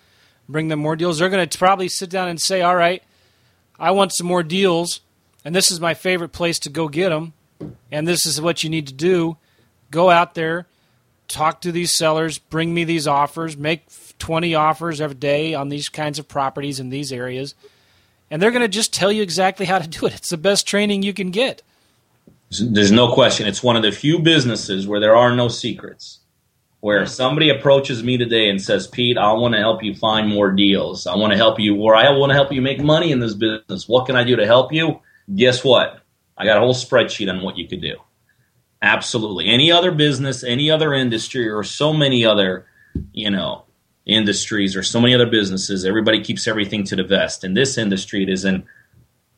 [0.49, 3.03] bring them more deals, they're going to probably sit down and say, "All right,
[3.79, 5.01] I want some more deals,
[5.45, 7.33] and this is my favorite place to go get them,
[7.91, 9.37] and this is what you need to do.
[9.91, 10.67] Go out there,
[11.29, 13.87] talk to these sellers, bring me these offers, make
[14.19, 17.55] 20 offers every day on these kinds of properties in these areas,
[18.31, 20.15] and they're going to just tell you exactly how to do it.
[20.15, 21.63] It's the best training you can get.
[22.61, 23.47] There's no question.
[23.47, 26.21] It's one of the few businesses where there are no secrets
[26.85, 30.53] where somebody approaches me today and says, Pete, I want to help you find more
[30.53, 31.07] deals.
[31.07, 33.33] I want to help you, or I want to help you make money in this
[33.33, 33.89] business.
[33.89, 35.01] What can I do to help you?
[35.35, 36.01] Guess what?
[36.37, 37.97] I got a whole spreadsheet on what you could do.
[38.83, 39.49] Absolutely.
[39.49, 42.67] Any other business, any other industry, or so many other,
[43.13, 43.65] you know,
[44.07, 47.45] industries or so many other businesses, everybody keeps everything to the vest.
[47.45, 48.65] In this industry, it is in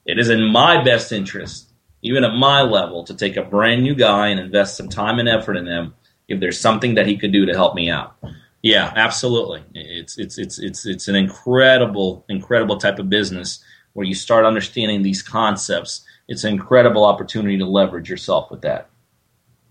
[0.05, 1.73] it is in my best interest,
[2.03, 5.29] even at my level, to take a brand new guy and invest some time and
[5.29, 5.95] effort in them
[6.29, 8.17] if there's something that he could do to help me out.
[8.63, 9.63] Yeah, absolutely.
[9.75, 15.03] It's it's it's it's it's an incredible incredible type of business where you start understanding
[15.03, 16.05] these concepts.
[16.29, 18.89] It's an incredible opportunity to leverage yourself with that.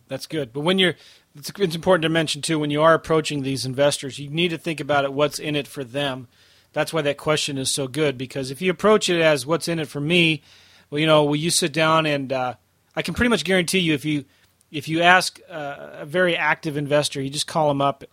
[0.08, 0.53] That's good.
[0.53, 0.95] But when you're
[1.36, 4.58] it's, it's important to mention too when you are approaching these investors, you need to
[4.58, 5.14] think about it.
[5.14, 6.28] What's in it for them?
[6.74, 9.80] That's why that question is so good because if you approach it as "What's in
[9.80, 10.43] it for me,"
[10.89, 12.56] well, you know, will you sit down and uh,
[12.95, 14.26] I can pretty much guarantee you if you
[14.72, 18.03] if you ask uh, a very active investor, you just call him up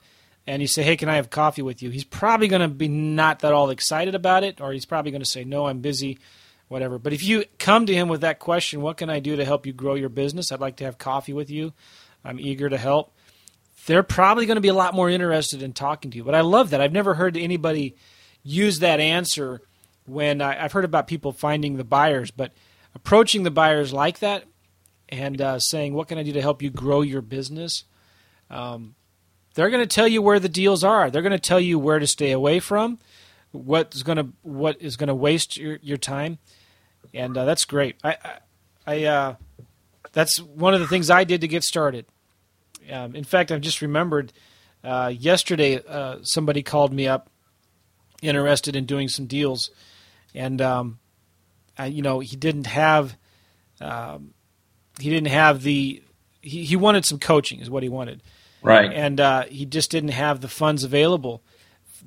[0.46, 2.88] and you say, "Hey, can I have coffee with you?" He's probably going to be
[2.88, 6.18] not that all excited about it, or he's probably going to say, "No, I'm busy."
[6.72, 6.98] Whatever.
[6.98, 9.66] But if you come to him with that question, what can I do to help
[9.66, 10.50] you grow your business?
[10.50, 11.74] I'd like to have coffee with you.
[12.24, 13.14] I'm eager to help.
[13.84, 16.24] They're probably going to be a lot more interested in talking to you.
[16.24, 16.80] But I love that.
[16.80, 17.94] I've never heard anybody
[18.42, 19.60] use that answer
[20.06, 22.54] when I, have heard about people finding the buyers, but
[22.94, 24.44] approaching the buyers like that
[25.10, 27.84] and uh, saying, "What can I do to help you grow your business?"
[28.48, 28.94] Um,
[29.52, 31.10] they're going to tell you where the deals are.
[31.10, 32.98] They're going to tell you where to stay away from,
[33.50, 36.38] what's going to what is going to waste your, your time,
[37.14, 37.96] and uh, that's great.
[38.02, 38.38] I, I,
[38.86, 39.34] I uh,
[40.12, 42.06] that's one of the things I did to get started.
[42.90, 44.32] Um, in fact, I've just remembered
[44.82, 47.30] uh, yesterday uh, somebody called me up,
[48.20, 49.70] interested in doing some deals,
[50.34, 50.98] and um,
[51.78, 53.16] I, you know he didn't have
[53.80, 54.34] um,
[54.98, 56.02] he didn't have the
[56.40, 58.22] he, he wanted some coaching is what he wanted,
[58.62, 58.92] right?
[58.92, 61.42] And uh, he just didn't have the funds available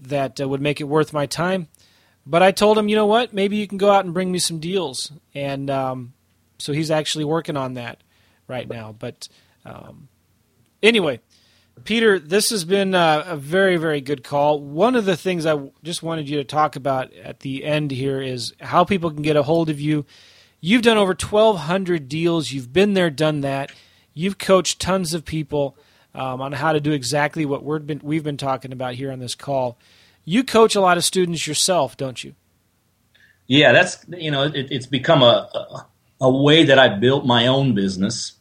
[0.01, 1.69] that uh, would make it worth my time.
[2.25, 3.33] But I told him, you know what?
[3.33, 6.13] Maybe you can go out and bring me some deals, and um,
[6.57, 8.01] so he's actually working on that
[8.47, 8.95] right now.
[8.97, 9.27] But
[9.63, 10.07] um,
[10.81, 11.19] anyway,
[11.83, 14.59] Peter, this has been a, a, very, very good call.
[14.59, 18.21] One of the things I just wanted you to talk about at the end here
[18.21, 20.05] is how people can get a hold of you.
[20.61, 22.51] You've done over 1,200 deals.
[22.51, 23.71] You've been there, done that.
[24.13, 25.77] You've coached tons of people
[26.15, 29.19] um, on how to do exactly what we've been, we've been talking about here on
[29.19, 29.77] this call.
[30.25, 32.33] You coach a lot of students yourself, don't you?
[33.47, 35.85] Yeah, that's you know it, it's become a, a
[36.21, 38.33] a way that I built my own business.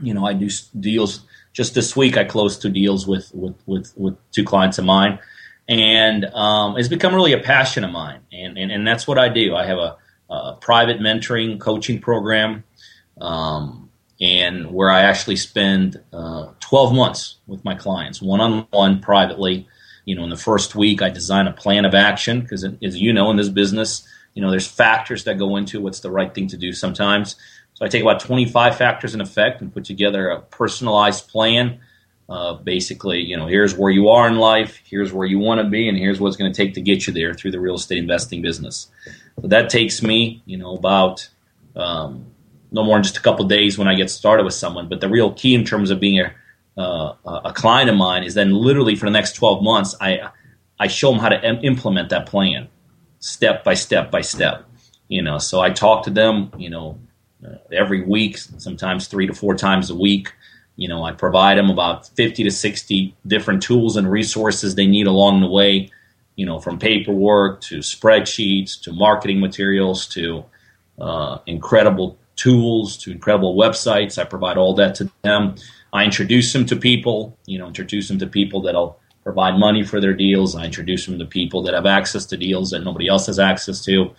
[0.00, 0.48] You know, I do
[0.78, 4.84] deals just this week I closed two deals with with with, with two clients of
[4.84, 5.18] mine,
[5.68, 9.28] and um, it's become really a passion of mine, and, and and that's what I
[9.28, 9.56] do.
[9.56, 9.96] I have a,
[10.30, 12.64] a private mentoring coaching program,
[13.20, 13.90] um,
[14.20, 19.66] and where I actually spend uh, 12 months with my clients, one on one, privately.
[20.08, 23.12] You know, in the first week, I design a plan of action because, as you
[23.12, 26.48] know, in this business, you know, there's factors that go into what's the right thing
[26.48, 27.36] to do sometimes.
[27.74, 31.80] So I take about 25 factors in effect and put together a personalized plan.
[32.26, 35.68] Uh, basically, you know, here's where you are in life, here's where you want to
[35.68, 37.98] be, and here's what's going to take to get you there through the real estate
[37.98, 38.88] investing business.
[39.42, 41.28] So that takes me, you know, about
[41.76, 42.26] um,
[42.72, 44.88] no more than just a couple days when I get started with someone.
[44.88, 46.32] But the real key in terms of being a
[46.78, 47.14] uh,
[47.44, 50.30] a client of mine is then literally for the next 12 months, I
[50.78, 52.68] I show them how to M- implement that plan,
[53.18, 54.64] step by step by step.
[55.08, 56.98] You know, so I talk to them, you know,
[57.44, 60.32] uh, every week, sometimes three to four times a week.
[60.76, 65.08] You know, I provide them about 50 to 60 different tools and resources they need
[65.08, 65.90] along the way,
[66.36, 70.44] you know, from paperwork to spreadsheets to marketing materials to
[71.00, 74.18] uh, incredible tools to incredible websites.
[74.18, 75.56] I provide all that to them.
[75.92, 80.00] I introduce them to people, you know, introduce them to people that'll provide money for
[80.00, 80.54] their deals.
[80.54, 83.84] I introduce them to people that have access to deals that nobody else has access
[83.84, 84.14] to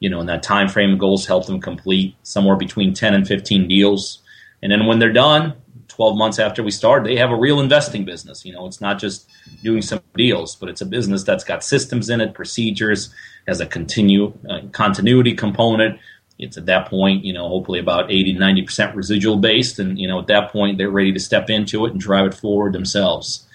[0.00, 3.68] you know, in that time frame, goals help them complete somewhere between 10 and 15
[3.68, 4.22] deals.
[4.62, 5.54] And then when they're done,
[5.88, 8.44] 12 months after we start, they have a real investing business.
[8.44, 9.28] You know, it's not just
[9.62, 13.12] doing some deals, but it's a business that's got systems in it, procedures,
[13.48, 15.98] has a continue uh, continuity component.
[16.38, 19.78] It's at that point, you know, hopefully about 80, 90% residual based.
[19.78, 22.34] And, you know, at that point, they're ready to step into it and drive it
[22.34, 23.46] forward themselves.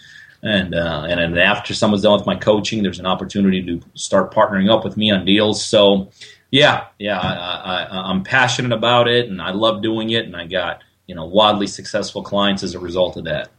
[0.41, 4.33] And, uh, and then after someone's done with my coaching, there's an opportunity to start
[4.33, 5.63] partnering up with me on deals.
[5.63, 6.11] So,
[6.53, 10.45] yeah, yeah, I, I, I'm passionate about it, and I love doing it, and I
[10.45, 13.49] got you know wildly successful clients as a result of that.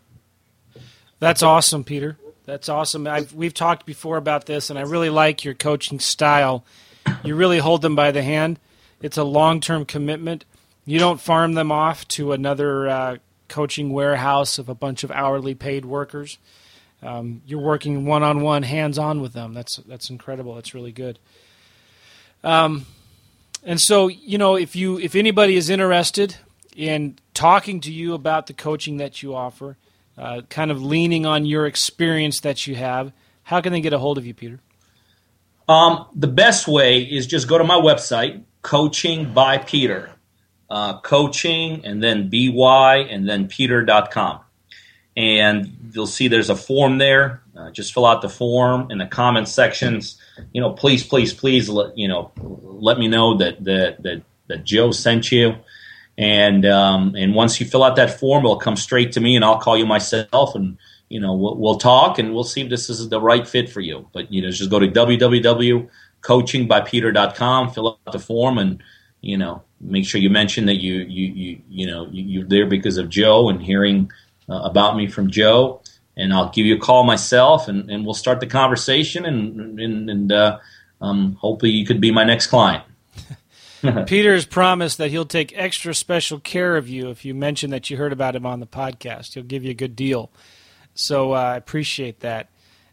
[1.19, 2.17] That's awesome, Peter.
[2.45, 3.09] That's awesome.
[3.09, 6.65] I've, we've talked before about this, and I really like your coaching style.
[7.25, 8.61] You really hold them by the hand.
[9.05, 10.47] It's a long-term commitment.
[10.87, 13.17] You don't farm them off to another uh,
[13.49, 16.39] coaching warehouse of a bunch of hourly paid workers.
[17.03, 19.53] Um, you're working one-on-one, hands-on with them.
[19.53, 20.55] That's that's incredible.
[20.55, 21.19] That's really good.
[22.43, 22.87] Um,
[23.63, 26.37] and so, you know, if you if anybody is interested
[26.75, 29.77] in talking to you about the coaching that you offer,
[30.17, 33.13] uh, kind of leaning on your experience that you have,
[33.43, 34.61] how can they get a hold of you, Peter?
[35.69, 40.11] Um, the best way is just go to my website, Coaching by Peter,
[40.69, 44.41] uh, coaching and then by and then peter.com.
[45.17, 47.43] And you'll see there's a form there.
[47.57, 50.19] Uh, just fill out the form in the comment sections
[50.53, 54.65] you know, please, please, please, let you know, let me know that that that that
[54.65, 55.55] Joe sent you,
[56.17, 59.45] And um, and once you fill out that form, it'll come straight to me, and
[59.45, 60.79] I'll call you myself, and
[61.09, 63.81] you know we'll, we'll talk, and we'll see if this is the right fit for
[63.81, 64.09] you.
[64.13, 64.89] But you know, just go to
[66.25, 68.83] www.coachingbypeter.com, fill out the form, and
[69.21, 72.97] you know make sure you mention that you you you you know you're there because
[72.97, 74.11] of Joe and hearing
[74.49, 75.83] uh, about me from Joe,
[76.17, 80.11] and I'll give you a call myself, and, and we'll start the conversation, and and,
[80.11, 80.59] and uh,
[81.01, 82.85] um, hopefully you could be my next client.
[84.07, 87.91] Peter has promised that he'll take extra special care of you if you mention that
[87.91, 89.35] you heard about him on the podcast.
[89.35, 90.31] He'll give you a good deal.
[90.95, 92.49] So uh, I appreciate that.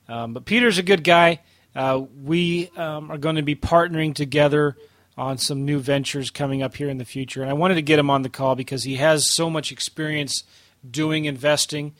[0.09, 1.39] Um, but Peter's a good guy.
[1.75, 4.75] Uh, we um, are going to be partnering together
[5.17, 7.41] on some new ventures coming up here in the future.
[7.41, 10.43] And I wanted to get him on the call because he has so much experience
[10.89, 11.93] doing investing.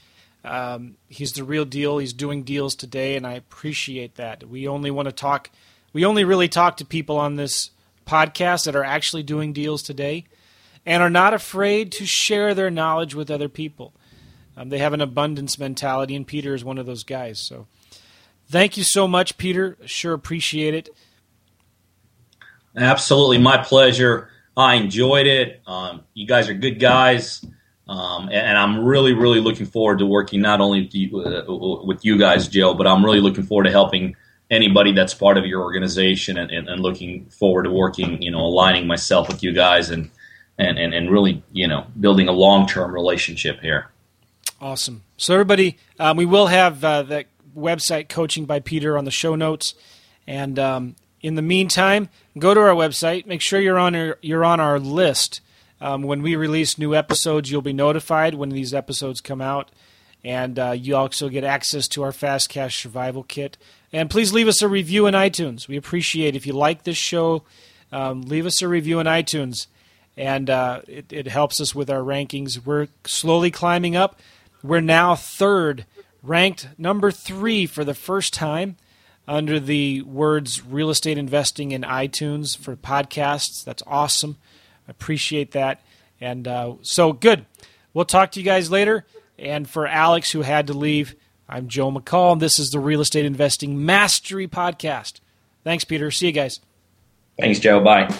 [0.43, 1.99] Um, he's the real deal.
[1.99, 4.48] He's doing deals today, and I appreciate that.
[4.48, 5.52] We only want to talk.
[5.93, 7.72] We only really talk to people on this
[8.07, 10.26] podcast that are actually doing deals today,
[10.85, 13.93] and are not afraid to share their knowledge with other people.
[14.57, 17.39] Um, they have an abundance mentality, and Peter is one of those guys.
[17.39, 17.68] So,
[18.52, 19.78] thank you so much, Peter.
[19.86, 20.90] Sure appreciate it.
[22.76, 24.30] Absolutely, my pleasure.
[24.56, 25.61] I enjoyed it.
[25.65, 27.44] Um, you guys are good guys.
[27.88, 31.84] Um, and, and, I'm really, really looking forward to working not only with you, uh,
[31.84, 34.15] with you, guys, Joe, but I'm really looking forward to helping
[34.49, 38.40] anybody that's part of your organization and, and, and looking forward to working, you know,
[38.40, 40.10] aligning myself with you guys and,
[40.57, 43.90] and, and, and really, you know, building a long term relationship here.
[44.61, 45.03] Awesome.
[45.18, 47.26] So, everybody, um, we will have uh, that
[47.56, 49.73] website, Coaching by Peter, on the show notes.
[50.28, 53.26] And um, in the meantime, go to our website.
[53.26, 55.41] Make sure you're on our, you're on our list
[55.82, 59.72] um, when we release new episodes, you'll be notified when these episodes come out.
[60.23, 63.57] And uh, you also get access to our Fast Cash Survival Kit.
[63.91, 65.68] And please leave us a review in iTunes.
[65.68, 67.44] We appreciate if you like this show,
[67.91, 69.65] um, leave us a review in iTunes.
[70.15, 72.64] And uh, it, it helps us with our rankings.
[72.64, 74.19] We're slowly climbing up.
[74.61, 75.88] We're now third,
[76.23, 78.77] ranked number three for the first time
[79.27, 83.64] under the words real estate investing in iTunes for podcasts.
[83.64, 84.38] That's awesome
[84.88, 85.81] I appreciate that.
[86.19, 87.45] And uh, so good.
[87.93, 89.06] We'll talk to you guys later.
[89.38, 91.15] And for Alex, who had to leave,
[91.49, 92.34] I'm Joe McCall.
[92.34, 95.19] And this is the Real Estate Investing Mastery Podcast.
[95.64, 96.11] Thanks, Peter.
[96.11, 96.60] See you guys.
[97.39, 97.84] Thanks, Joe.
[97.84, 98.14] Bye.